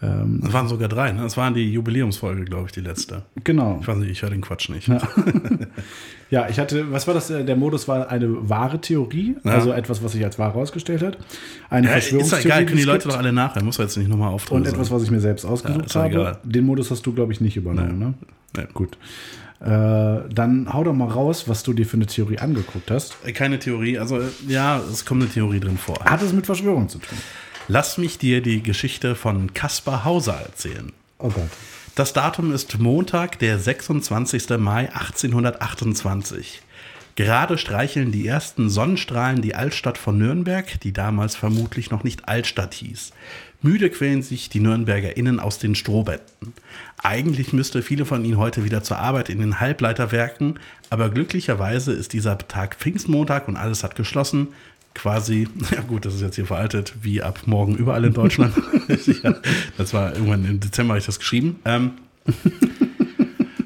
[0.00, 1.24] Ähm, Es waren sogar drei, ne?
[1.24, 3.22] Es waren die Jubiläumsfolge, glaube ich, die letzte.
[3.44, 3.78] genau.
[3.80, 4.88] Ich weiß nicht, ich höre den Quatsch nicht.
[4.88, 4.98] Ja.
[6.30, 7.30] Ja, ich hatte, was war das?
[7.30, 9.52] äh, Der Modus war eine wahre Theorie, Ja.
[9.52, 11.16] also etwas, was sich als wahr herausgestellt hat.
[11.70, 12.44] Eine Ja, ist doch Verschwörungstheorie.
[12.44, 13.14] egal, können die Leute gibt.
[13.14, 13.64] doch alle nachher.
[13.64, 14.66] Muss jetzt nicht nochmal Und auftreten.
[14.66, 16.36] etwas, was ich mir selbst Ja, ausgesucht ist doch habe.
[16.44, 18.14] Den Modus hast du, glaube ich, nicht übernommen, ne?
[18.58, 18.64] Nee.
[18.74, 18.98] Gut.
[19.60, 19.66] Äh,
[20.32, 23.16] dann hau doch mal raus, was du dir für eine Theorie angeguckt hast.
[23.34, 25.98] Keine Theorie, also ja, es kommt eine Theorie drin vor.
[26.04, 27.18] Hat es mit Verschwörung zu tun?
[27.66, 30.92] Lass mich dir die Geschichte von Kaspar Hauser erzählen.
[31.18, 31.50] Oh Gott.
[31.96, 34.50] Das Datum ist Montag, der 26.
[34.58, 36.62] Mai 1828.
[37.16, 42.74] Gerade streicheln die ersten Sonnenstrahlen die Altstadt von Nürnberg, die damals vermutlich noch nicht Altstadt
[42.74, 43.10] hieß.
[43.60, 46.52] Müde quälen sich die NürnbergerInnen aus den Strohbetten.
[47.02, 52.12] Eigentlich müsste viele von ihnen heute wieder zur Arbeit in den Halbleiterwerken, aber glücklicherweise ist
[52.12, 54.48] dieser Tag Pfingstmontag und alles hat geschlossen.
[54.94, 58.54] Quasi, ja gut, das ist jetzt hier veraltet, wie ab morgen überall in Deutschland.
[59.76, 61.58] das war irgendwann im Dezember, habe ich das geschrieben.
[61.64, 61.92] Ähm,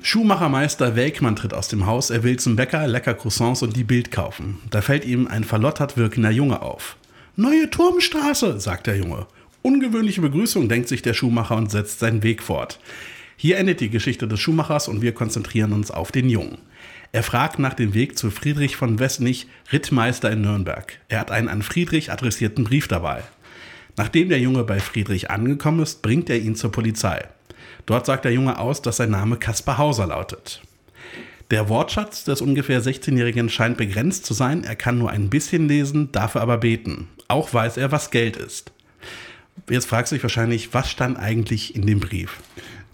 [0.01, 4.11] Schuhmachermeister Welkmann tritt aus dem Haus, er will zum Bäcker lecker Croissants und die Bild
[4.11, 4.59] kaufen.
[4.70, 6.97] Da fällt ihm ein verlottert wirkender Junge auf.
[7.36, 9.26] Neue Turmstraße, sagt der Junge.
[9.62, 12.80] Ungewöhnliche Begrüßung, denkt sich der Schuhmacher und setzt seinen Weg fort.
[13.36, 16.58] Hier endet die Geschichte des Schuhmachers und wir konzentrieren uns auf den Jungen.
[17.12, 20.98] Er fragt nach dem Weg zu Friedrich von Wessnich, Rittmeister in Nürnberg.
[21.08, 23.22] Er hat einen an Friedrich adressierten Brief dabei.
[23.96, 27.28] Nachdem der Junge bei Friedrich angekommen ist, bringt er ihn zur Polizei.
[27.86, 30.62] Dort sagt der Junge aus, dass sein Name Kaspar Hauser lautet.
[31.50, 34.64] Der Wortschatz des ungefähr 16-Jährigen scheint begrenzt zu sein.
[34.64, 37.08] Er kann nur ein bisschen lesen, dafür aber beten.
[37.28, 38.71] Auch weiß er, was Geld ist.
[39.68, 42.38] Jetzt fragst du dich wahrscheinlich, was stand eigentlich in dem Brief?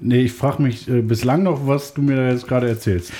[0.00, 3.12] Nee, ich frage mich äh, bislang noch, was du mir da jetzt gerade erzählst.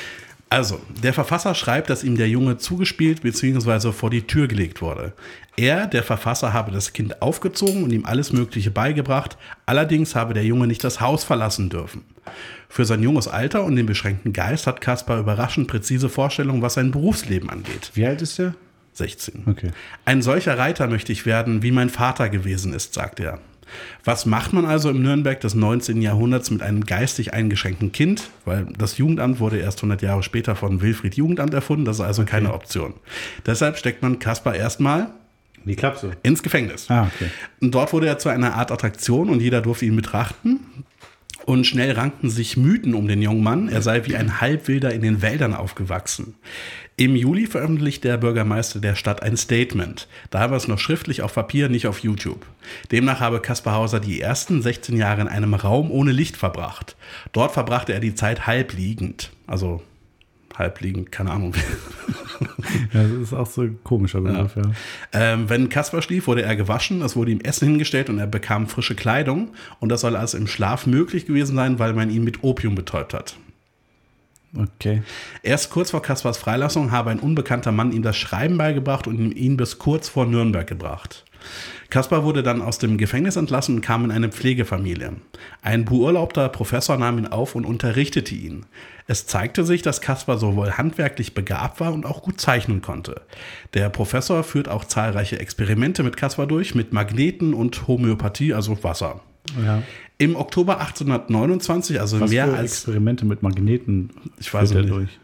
[0.51, 3.93] Also, der Verfasser schreibt, dass ihm der Junge zugespielt bzw.
[3.93, 5.13] vor die Tür gelegt wurde.
[5.57, 9.37] Er, der Verfasser, habe das Kind aufgezogen und ihm alles Mögliche beigebracht,
[9.67, 12.05] allerdings habe der Junge nicht das Haus verlassen dürfen.
[12.71, 16.93] Für sein junges Alter und den beschränkten Geist hat Kaspar überraschend präzise Vorstellungen, was sein
[16.93, 17.91] Berufsleben angeht.
[17.95, 18.55] Wie alt ist er?
[18.99, 19.45] 16.
[19.47, 19.71] Okay.
[20.05, 23.41] Ein solcher Reiter möchte ich werden, wie mein Vater gewesen ist, sagt er.
[24.05, 26.01] Was macht man also im Nürnberg des 19.
[26.01, 28.31] Jahrhunderts mit einem geistig eingeschränkten Kind?
[28.45, 32.23] Weil das Jugendamt wurde erst 100 Jahre später von Wilfried Jugendamt erfunden, das ist also
[32.23, 32.31] okay.
[32.31, 32.95] keine Option.
[33.47, 35.11] Deshalb steckt man Kaspar erstmal
[35.65, 36.13] Wie Klapse.
[36.23, 36.87] ins Gefängnis.
[36.89, 37.31] Ah, okay.
[37.61, 40.61] Dort wurde er zu einer Art Attraktion und jeder durfte ihn betrachten.
[41.47, 43.69] Und schnell rankten sich Mythen um den jungen Mann.
[43.69, 46.35] Er sei wie ein Halbwilder in den Wäldern aufgewachsen.
[46.97, 50.09] Im Juli veröffentlicht der Bürgermeister der Stadt ein Statement.
[50.31, 52.45] Da war es noch schriftlich auf Papier, nicht auf YouTube.
[52.91, 56.97] Demnach habe Kaspar Hauser die ersten 16 Jahre in einem Raum ohne Licht verbracht.
[57.33, 59.31] Dort verbrachte er die Zeit halbliegend.
[59.47, 59.83] Also
[60.59, 61.55] halbliegend, keine Ahnung.
[62.93, 64.63] Ja, das ist auch so ein komischer Begriff, ja.
[65.13, 68.69] Ähm, wenn Kaspar schlief, wurde er gewaschen, es wurde ihm Essen hingestellt und er bekam
[68.69, 69.51] frische Kleidung.
[69.81, 73.13] Und das soll also im Schlaf möglich gewesen sein, weil man ihn mit Opium betäubt
[73.13, 73.37] hat.
[74.57, 75.03] Okay.
[75.43, 79.57] Erst kurz vor Kaspars Freilassung habe ein unbekannter Mann ihm das Schreiben beigebracht und ihn
[79.57, 81.25] bis kurz vor Nürnberg gebracht.
[81.91, 85.13] Kaspar wurde dann aus dem Gefängnis entlassen und kam in eine Pflegefamilie.
[85.63, 88.67] Ein beurlaubter Professor nahm ihn auf und unterrichtete ihn.
[89.07, 93.23] Es zeigte sich, dass Kaspar sowohl handwerklich begabt war und auch gut zeichnen konnte.
[93.73, 99.21] Der Professor führt auch zahlreiche Experimente mit Kaspar durch, mit Magneten und Homöopathie, also Wasser.
[99.65, 99.83] Ja.
[100.19, 104.91] Im Oktober 1829, also Was mehr als Experimente mit Magneten Ich weiß nicht.
[104.91, 105.19] durch?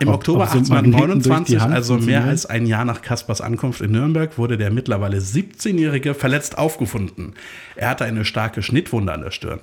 [0.00, 2.84] Im Ob- Oktober ob so Magneten durch die 1829, Hand also mehr als ein Jahr
[2.84, 7.34] nach Kaspars Ankunft in Nürnberg, wurde der mittlerweile 17-Jährige verletzt aufgefunden.
[7.76, 9.60] Er hatte eine starke Schnittwunde an der Stirn.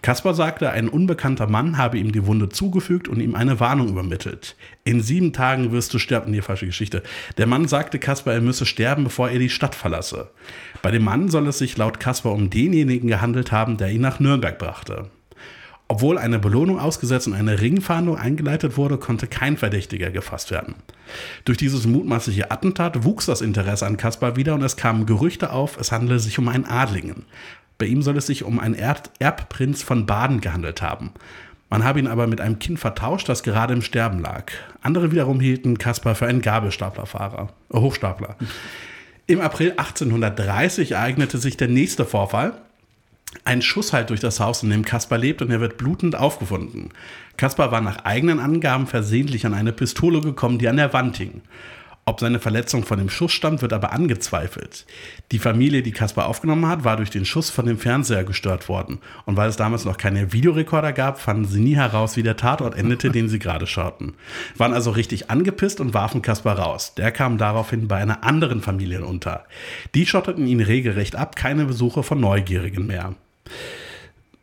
[0.00, 4.56] Kaspar sagte, ein unbekannter Mann habe ihm die Wunde zugefügt und ihm eine Warnung übermittelt.
[4.84, 6.30] In sieben Tagen wirst du sterben.
[6.30, 7.02] Nee, falsche Geschichte.
[7.36, 10.30] Der Mann sagte Kaspar, er müsse sterben, bevor er die Stadt verlasse.
[10.80, 14.20] Bei dem Mann soll es sich laut Kaspar um denjenigen gehandelt haben, der ihn nach
[14.20, 15.10] Nürnberg brachte.
[15.92, 20.76] Obwohl eine Belohnung ausgesetzt und eine Ringfahndung eingeleitet wurde, konnte kein Verdächtiger gefasst werden.
[21.44, 25.76] Durch dieses mutmaßliche Attentat wuchs das Interesse an Kaspar wieder und es kamen Gerüchte auf,
[25.78, 27.26] es handele sich um einen Adligen.
[27.76, 31.12] Bei ihm soll es sich um einen Erd Erbprinz von Baden gehandelt haben.
[31.68, 34.50] Man habe ihn aber mit einem Kind vertauscht, das gerade im Sterben lag.
[34.80, 38.36] Andere wiederum hielten Kaspar für einen Gabelstaplerfahrer, äh, Hochstapler.
[39.26, 42.54] Im April 1830 ereignete sich der nächste Vorfall.
[43.44, 46.90] Ein Schuss halt durch das Haus, in dem Kaspar lebt, und er wird blutend aufgefunden.
[47.36, 51.42] Kaspar war nach eigenen Angaben versehentlich an eine Pistole gekommen, die an der Wand hing.
[52.04, 54.86] Ob seine Verletzung von dem Schuss stammt, wird aber angezweifelt.
[55.30, 58.98] Die Familie, die Kaspar aufgenommen hat, war durch den Schuss von dem Fernseher gestört worden.
[59.24, 62.76] Und weil es damals noch keine Videorekorder gab, fanden sie nie heraus, wie der Tatort
[62.76, 64.14] endete, den sie gerade schauten.
[64.56, 66.94] Waren also richtig angepisst und warfen Kaspar raus.
[66.96, 69.44] Der kam daraufhin bei einer anderen Familie unter.
[69.94, 73.14] Die schotteten ihn regelrecht ab, keine Besuche von Neugierigen mehr.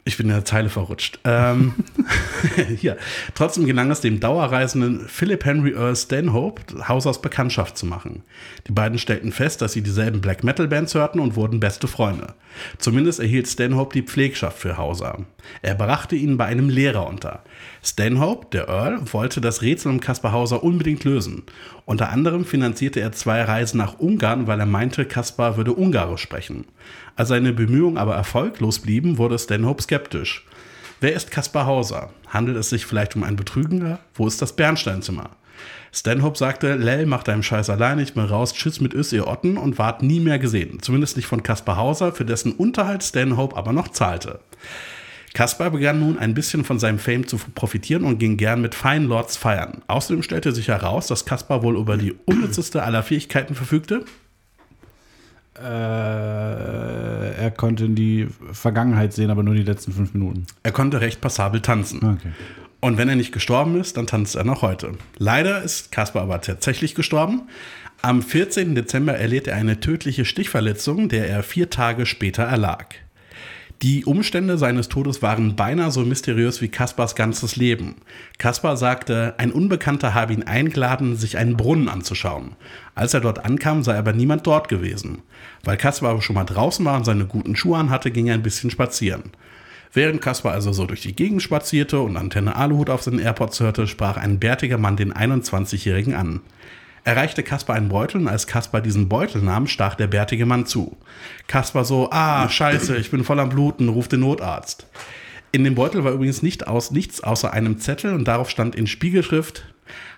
[0.10, 1.20] Ich bin in der Zeile verrutscht.
[1.24, 1.76] Ähm,
[2.78, 2.98] hier.
[3.36, 8.24] Trotzdem gelang es dem Dauerreisenden Philip Henry Earl Stanhope, Hausers Bekanntschaft zu machen.
[8.68, 12.34] Die beiden stellten fest, dass sie dieselben Black Metal Bands hörten und wurden beste Freunde.
[12.80, 15.20] Zumindest erhielt Stanhope die Pflegschaft für Hauser.
[15.62, 17.44] Er brachte ihn bei einem Lehrer unter.
[17.84, 21.44] Stanhope, der Earl, wollte das Rätsel um Kaspar Hauser unbedingt lösen.
[21.86, 26.66] Unter anderem finanzierte er zwei Reisen nach Ungarn, weil er meinte, Kaspar würde Ungarisch sprechen.
[27.16, 30.46] Als seine Bemühungen aber erfolglos blieben, wurde Stanhope skeptisch.
[31.02, 32.12] Wer ist Kaspar Hauser?
[32.28, 34.00] Handelt es sich vielleicht um einen Betrüger?
[34.14, 35.30] Wo ist das Bernsteinzimmer?
[35.92, 39.58] Stanhope sagte, Lell, mach deinen Scheiß allein, ich bin raus, tschüss mit Ös, ihr Otten
[39.58, 40.82] und ward nie mehr gesehen.
[40.82, 44.40] Zumindest nicht von Kaspar Hauser, für dessen Unterhalt Stanhope aber noch zahlte.
[45.34, 49.06] Kaspar begann nun ein bisschen von seinem Fame zu profitieren und ging gern mit Fine
[49.06, 49.82] Lords feiern.
[49.88, 54.06] Außerdem stellte sich heraus, dass Kaspar wohl über die unnützeste aller Fähigkeiten verfügte.
[55.58, 60.48] Äh, er konnte in die Vergangenheit sehen, aber nur die letzten fünf Minuten.
[60.64, 61.98] Er konnte recht passabel tanzen.
[61.98, 62.32] Okay.
[62.82, 64.94] Und wenn er nicht gestorben ist, dann tanzt er noch heute.
[65.18, 67.44] Leider ist Kaspar aber tatsächlich gestorben.
[68.02, 68.76] Am 14.
[68.76, 72.96] Dezember erlitt er eine tödliche Stichverletzung, der er vier Tage später erlag.
[73.82, 77.96] Die Umstände seines Todes waren beinahe so mysteriös wie Kaspars ganzes Leben.
[78.38, 82.58] Kaspar sagte, ein Unbekannter habe ihn eingeladen, sich einen Brunnen anzuschauen.
[82.94, 85.20] Als er dort ankam, sei aber niemand dort gewesen.
[85.64, 88.44] Weil Kaspar aber schon mal draußen war und seine guten Schuhe anhatte, ging er ein
[88.44, 89.32] bisschen spazieren.
[89.94, 93.88] Während Kaspar also so durch die Gegend spazierte und Antenne Aluhut auf seinen AirPods hörte,
[93.88, 96.42] sprach ein bärtiger Mann den 21-Jährigen an.
[97.10, 100.96] Erreichte Kaspar einen Beutel und als Kaspar diesen Beutel nahm, stach der bärtige Mann zu.
[101.48, 104.86] Kaspar so, ah, scheiße, ich bin voll am Bluten, ruf den Notarzt.
[105.52, 108.86] In dem Beutel war übrigens nicht aus, nichts außer einem Zettel und darauf stand in
[108.86, 109.64] Spiegelschrift,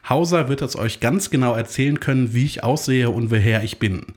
[0.09, 4.07] Hauser wird es euch ganz genau erzählen können, wie ich aussehe und woher ich bin.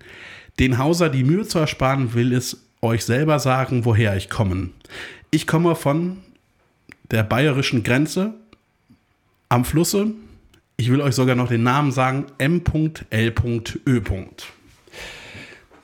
[0.58, 4.70] Den Hauser die Mühe zu ersparen, will es euch selber sagen, woher ich komme.
[5.30, 6.16] Ich komme von
[7.12, 8.34] der bayerischen Grenze
[9.48, 10.10] am Flusse
[10.76, 14.00] ich will euch sogar noch den Namen sagen, M.L.Ö.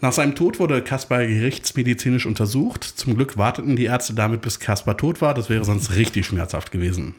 [0.03, 2.85] Nach seinem Tod wurde Kaspar gerichtsmedizinisch untersucht.
[2.85, 5.35] Zum Glück warteten die Ärzte damit, bis Kaspar tot war.
[5.35, 7.15] Das wäre sonst richtig schmerzhaft gewesen.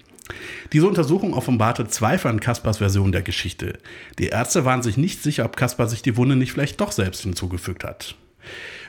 [0.74, 3.78] Diese Untersuchung offenbarte Zweifel an Kaspars Version der Geschichte.
[4.18, 7.22] Die Ärzte waren sich nicht sicher, ob Kaspar sich die Wunde nicht vielleicht doch selbst
[7.22, 8.16] hinzugefügt hat.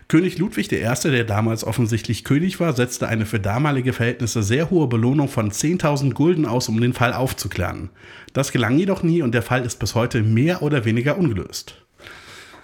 [0.09, 4.87] König Ludwig I., der damals offensichtlich König war, setzte eine für damalige Verhältnisse sehr hohe
[4.87, 7.91] Belohnung von 10.000 Gulden aus, um den Fall aufzuklären.
[8.33, 11.77] Das gelang jedoch nie und der Fall ist bis heute mehr oder weniger ungelöst.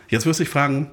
[0.08, 0.90] Jetzt wirst du dich fragen,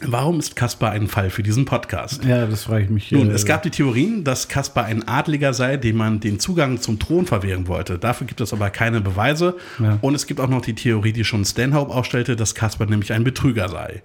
[0.00, 2.24] Warum ist Kaspar ein Fall für diesen Podcast?
[2.24, 3.10] Ja, das frage ich mich.
[3.10, 6.80] Nun, äh, es gab die Theorien, dass Kaspar ein Adliger sei, dem man den Zugang
[6.80, 7.98] zum Thron verwehren wollte.
[7.98, 9.56] Dafür gibt es aber keine Beweise.
[9.80, 9.98] Ja.
[10.00, 13.24] Und es gibt auch noch die Theorie, die schon Stanhope aufstellte, dass Kaspar nämlich ein
[13.24, 14.02] Betrüger sei.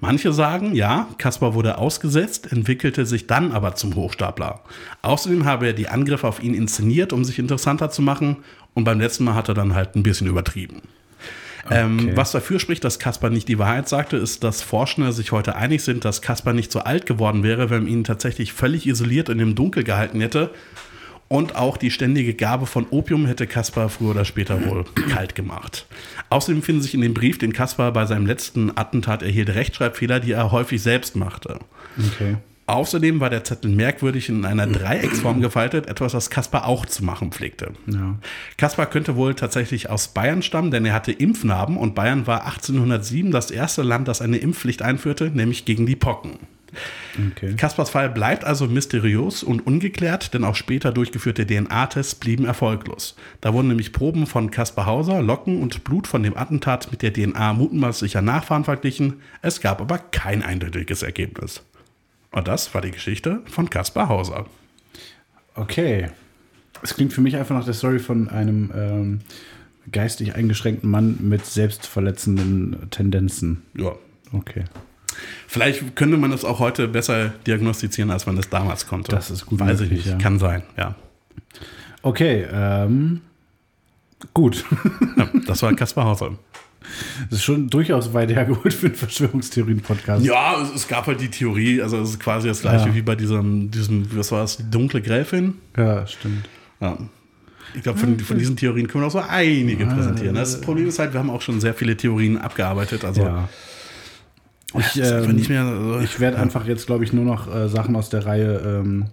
[0.00, 4.62] Manche sagen, ja, Kaspar wurde ausgesetzt, entwickelte sich dann aber zum Hochstapler.
[5.02, 8.38] Außerdem habe er die Angriffe auf ihn inszeniert, um sich interessanter zu machen.
[8.74, 10.82] Und beim letzten Mal hat er dann halt ein bisschen übertrieben.
[11.68, 11.80] Okay.
[11.80, 15.54] Ähm, was dafür spricht, dass Kaspar nicht die Wahrheit sagte, ist, dass Forschende sich heute
[15.56, 19.28] einig sind, dass Kaspar nicht so alt geworden wäre, wenn man ihn tatsächlich völlig isoliert
[19.28, 20.50] in dem Dunkel gehalten hätte.
[21.28, 25.86] Und auch die ständige Gabe von Opium hätte Kaspar früher oder später wohl kalt gemacht.
[26.30, 30.32] Außerdem finden sich in dem Brief, den Kaspar bei seinem letzten Attentat erhielt, Rechtschreibfehler, die
[30.32, 31.58] er häufig selbst machte.
[31.98, 32.36] Okay.
[32.68, 37.32] Außerdem war der Zettel merkwürdig in einer Dreiecksform gefaltet, etwas, was Kaspar auch zu machen
[37.32, 37.72] pflegte.
[37.86, 38.18] Ja.
[38.58, 43.30] Kaspar könnte wohl tatsächlich aus Bayern stammen, denn er hatte Impfnarben und Bayern war 1807
[43.30, 46.40] das erste Land, das eine Impfpflicht einführte, nämlich gegen die Pocken.
[47.32, 47.54] Okay.
[47.56, 53.16] Kaspars Fall bleibt also mysteriös und ungeklärt, denn auch später durchgeführte DNA-Tests blieben erfolglos.
[53.40, 57.14] Da wurden nämlich Proben von Kaspar Hauser, Locken und Blut von dem Attentat mit der
[57.14, 59.22] DNA mutmaßlicher Nachfahren verglichen.
[59.40, 61.62] Es gab aber kein eindeutiges Ergebnis.
[62.30, 64.46] Und das war die Geschichte von Kaspar Hauser.
[65.54, 66.08] Okay.
[66.82, 69.20] Es klingt für mich einfach nach der Story von einem ähm,
[69.90, 73.62] geistig eingeschränkten Mann mit selbstverletzenden Tendenzen.
[73.74, 73.92] Ja.
[74.32, 74.64] Okay.
[75.46, 79.10] Vielleicht könnte man das auch heute besser diagnostizieren, als man das damals konnte.
[79.10, 79.58] Das ist gut.
[79.58, 80.06] Weiß möglich, ich nicht.
[80.06, 80.18] Ja.
[80.18, 80.94] Kann sein, ja.
[82.02, 83.22] Okay, ähm,
[84.34, 84.64] gut.
[85.16, 86.38] ja, das war Kaspar Hauser.
[87.28, 90.24] Das ist schon durchaus weit hergeholt für einen Verschwörungstheorien-Podcast.
[90.24, 92.94] Ja, es, es, gab halt die Theorie, also es ist quasi das gleiche ja.
[92.94, 95.54] wie bei diesem, diesem, was war das, die dunkle Gräfin.
[95.76, 96.48] Ja, stimmt.
[96.80, 96.96] Ja.
[97.74, 100.34] Ich glaube, von, von, diesen Theorien können wir auch so einige präsentieren.
[100.34, 103.04] Das Problem ist halt, wir haben auch schon sehr viele Theorien abgearbeitet.
[103.04, 103.48] Also ja.
[104.78, 106.42] Ich, ähm, nicht mehr, also, ich werde ja.
[106.42, 109.06] einfach jetzt, glaube ich, nur noch äh, Sachen aus der Reihe ähm,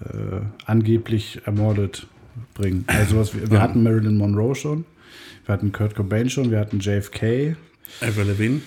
[0.00, 2.06] äh, angeblich ermordet
[2.54, 2.84] bringen.
[2.86, 4.84] Also was, wir, wir hatten Marilyn Monroe schon.
[5.46, 7.56] Wir hatten Kurt Cobain schon, wir hatten JFK.
[8.00, 8.60] Avril Lavigne.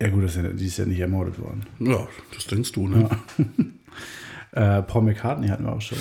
[0.00, 1.64] Ja gut, ist ja, die ist ja nicht ermordet worden.
[1.78, 3.08] Ja, das denkst du, ne?
[4.52, 4.78] Ja.
[4.78, 5.98] äh, Paul McCartney hatten wir auch schon.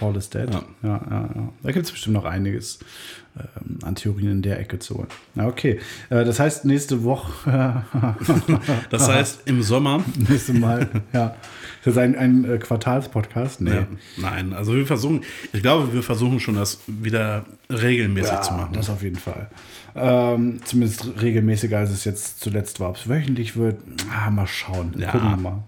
[0.00, 0.48] Paul is dead.
[0.50, 1.30] Ja, ja, ja.
[1.34, 1.52] ja.
[1.62, 2.78] Da gibt es bestimmt noch einiges
[3.36, 5.08] ähm, an Theorien in der Ecke zu holen.
[5.34, 5.78] Na, okay.
[6.08, 7.84] Äh, das heißt, nächste Woche.
[8.90, 10.02] das heißt, im Sommer.
[10.16, 11.36] Nächste Mal, ja.
[11.84, 13.60] Das ist ein, ein äh, Quartalspodcast?
[13.60, 13.70] Nee.
[13.70, 15.22] Ja, nein, also wir versuchen,
[15.52, 18.72] ich glaube, wir versuchen schon, das wieder regelmäßig ja, zu machen.
[18.74, 19.48] Das auf jeden Fall.
[19.94, 22.90] Ähm, zumindest regelmäßiger, als es jetzt zuletzt war.
[22.90, 23.76] Ob es wöchentlich wird,
[24.12, 24.94] ah, mal schauen.
[24.98, 25.10] Ja.
[25.10, 25.62] Gucken wir mal.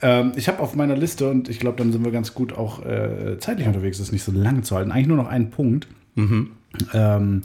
[0.00, 2.84] Ähm, ich habe auf meiner Liste, und ich glaube, dann sind wir ganz gut auch
[2.84, 5.88] äh, zeitlich unterwegs, das nicht so lange zu halten, eigentlich nur noch einen Punkt.
[6.14, 6.50] Mhm.
[6.92, 7.42] Ähm,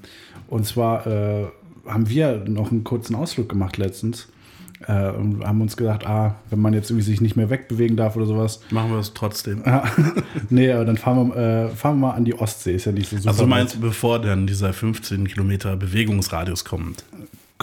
[0.47, 1.45] und zwar äh,
[1.87, 4.27] haben wir noch einen kurzen Ausflug gemacht letztens.
[4.87, 8.15] Äh, und haben uns gedacht, ah, wenn man jetzt irgendwie sich nicht mehr wegbewegen darf
[8.15, 8.59] oder sowas.
[8.69, 9.63] Machen wir es trotzdem.
[10.49, 12.75] Nee, aber dann fahren wir, äh, fahren wir mal an die Ostsee.
[12.75, 13.29] Ist ja nicht so super.
[13.29, 17.03] Also du meinst, bevor dann dieser 15 Kilometer Bewegungsradius kommt?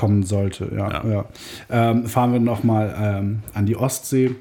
[0.00, 0.90] kommen sollte, ja.
[0.90, 1.06] ja.
[1.06, 1.24] ja.
[1.68, 4.34] Ähm, fahren wir nochmal ähm, an die Ostsee.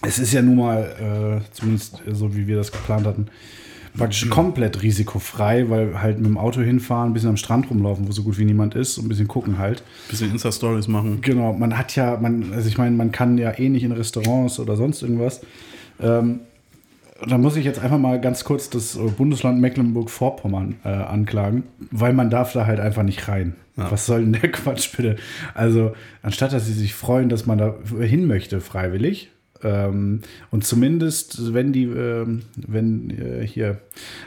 [0.00, 3.26] Es ist ja nun mal, äh, zumindest so wie wir das geplant hatten,
[3.96, 4.30] praktisch mhm.
[4.30, 8.22] komplett risikofrei, weil halt mit dem Auto hinfahren, ein bisschen am Strand rumlaufen, wo so
[8.22, 9.80] gut wie niemand ist und ein bisschen gucken halt.
[9.80, 11.20] Ein bisschen Insta-Stories machen.
[11.22, 14.58] Genau, man hat ja, man, also ich meine, man kann ja eh nicht in Restaurants
[14.60, 15.40] oder sonst irgendwas.
[16.00, 16.40] Ähm,
[17.26, 22.30] da muss ich jetzt einfach mal ganz kurz das Bundesland Mecklenburg-Vorpommern äh, anklagen, weil man
[22.30, 23.56] darf da halt einfach nicht rein.
[23.76, 23.90] Ja.
[23.90, 25.16] Was soll denn der Quatsch bitte?
[25.54, 29.30] Also, anstatt dass sie sich freuen, dass man da hin möchte, freiwillig,
[29.62, 33.80] ähm, und zumindest, wenn die, ähm, wenn äh, hier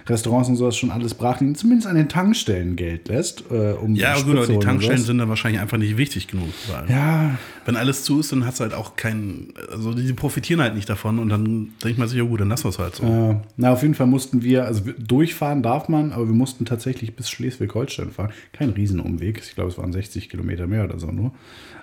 [0.07, 3.45] Restaurants und sowas schon alles brach liegen, zumindest an den Tankstellen Geld lässt.
[3.49, 6.49] Äh, um ja, gut, aber die Tankstellen sind dann wahrscheinlich einfach nicht wichtig genug.
[6.89, 7.37] ja.
[7.63, 10.89] Wenn alles zu ist, dann hat es halt auch keinen, also die profitieren halt nicht
[10.89, 13.03] davon und dann denkt man sich, ja gut, dann lassen wir es halt so.
[13.03, 17.15] Äh, na, auf jeden Fall mussten wir, also durchfahren darf man, aber wir mussten tatsächlich
[17.15, 18.31] bis Schleswig-Holstein fahren.
[18.51, 21.33] Kein Riesenumweg, ich glaube, es waren 60 Kilometer mehr oder so nur.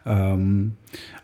[0.04, 0.72] Ähm,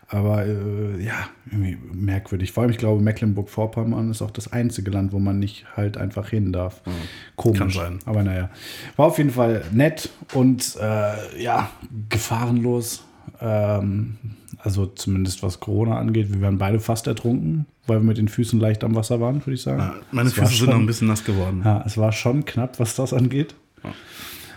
[0.07, 2.51] aber äh, ja, irgendwie merkwürdig.
[2.51, 6.29] Vor allem, ich glaube, Mecklenburg-Vorpommern ist auch das einzige Land, wo man nicht halt einfach
[6.29, 6.85] hin darf.
[6.85, 6.91] Mhm.
[7.35, 7.59] Komisch.
[7.59, 7.99] Kann sein.
[8.05, 8.49] Aber naja.
[8.95, 11.71] War auf jeden Fall nett und äh, ja,
[12.09, 13.03] gefahrenlos.
[13.41, 14.17] Ähm,
[14.59, 16.33] also zumindest was Corona angeht.
[16.33, 19.53] Wir waren beide fast ertrunken, weil wir mit den Füßen leicht am Wasser waren, würde
[19.53, 19.79] ich sagen.
[19.79, 21.61] Ja, meine es Füße sind noch ein bisschen nass geworden.
[21.63, 23.55] Ja, es war schon knapp, was das angeht.
[23.83, 23.91] Ja.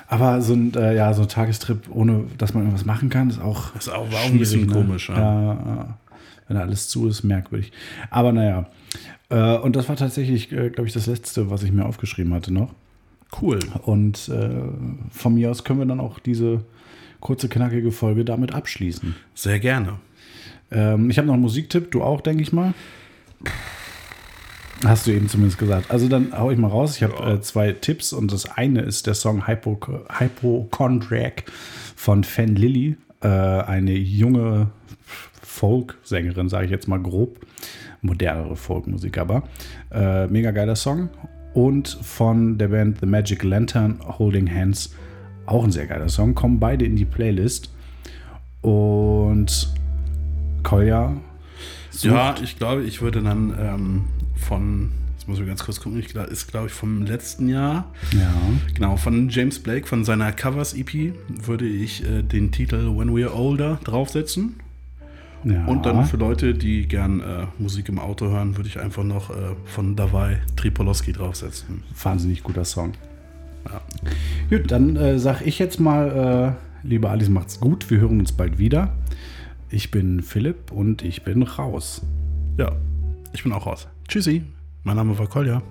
[0.08, 3.40] Aber so ein, äh, ja, so ein Tagestrip, ohne dass man irgendwas machen kann, ist
[3.40, 3.72] auch.
[3.72, 4.72] Das ist auch, war auch ein bisschen ne?
[4.72, 5.16] komisch, ja.
[5.16, 5.98] ja.
[6.46, 7.72] Wenn da alles zu ist, merkwürdig.
[8.10, 8.66] Aber naja.
[9.28, 12.52] Äh, und das war tatsächlich, äh, glaube ich, das letzte, was ich mir aufgeschrieben hatte
[12.52, 12.72] noch.
[13.42, 13.58] Cool.
[13.82, 14.48] Und äh,
[15.10, 16.64] von mir aus können wir dann auch diese
[17.20, 19.14] kurze, knackige Folge damit abschließen.
[19.34, 19.98] Sehr gerne.
[20.70, 22.72] Ähm, ich habe noch einen Musiktipp, du auch, denke ich mal.
[24.84, 25.90] Hast du eben zumindest gesagt.
[25.90, 26.96] Also dann hau ich mal raus.
[26.96, 27.34] Ich habe ja.
[27.34, 29.78] äh, zwei Tipps und das eine ist der Song Hypo
[30.18, 31.44] Hypochondriac
[31.96, 34.70] von Fan Lilly, äh, eine junge
[35.42, 37.40] Folk-Sängerin, sage ich jetzt mal grob.
[38.02, 39.42] Modernere Folkmusik aber.
[39.90, 41.08] Äh, mega geiler Song.
[41.54, 44.94] Und von der Band The Magic Lantern, Holding Hands,
[45.46, 46.36] auch ein sehr geiler Song.
[46.36, 47.72] Kommen beide in die Playlist.
[48.60, 49.72] Und
[50.62, 51.16] Kolja.
[52.02, 54.04] Ja, ich glaube, ich würde dann ähm,
[54.38, 57.92] von, jetzt muss ich ganz kurz gucken, ich, ist glaube ich vom letzten Jahr.
[58.12, 58.34] Ja.
[58.74, 63.78] Genau, von James Blake, von seiner Covers-EP, würde ich äh, den Titel When We're Older
[63.84, 64.56] draufsetzen.
[65.44, 65.64] Ja.
[65.66, 69.30] Und dann für Leute, die gern äh, Musik im Auto hören, würde ich einfach noch
[69.30, 71.84] äh, von Davai Tripolowski draufsetzen.
[72.02, 72.94] Wahnsinnig guter Song.
[73.66, 73.80] Ja.
[74.50, 77.90] Gut, dann äh, sag ich jetzt mal, äh, liebe Alice, macht's gut.
[77.90, 78.94] Wir hören uns bald wieder.
[79.70, 82.02] Ich bin Philipp und ich bin raus.
[82.56, 82.72] Ja,
[83.32, 83.86] ich bin auch raus.
[84.08, 84.42] Tschüssi,
[84.84, 85.62] mein Name war Kolja.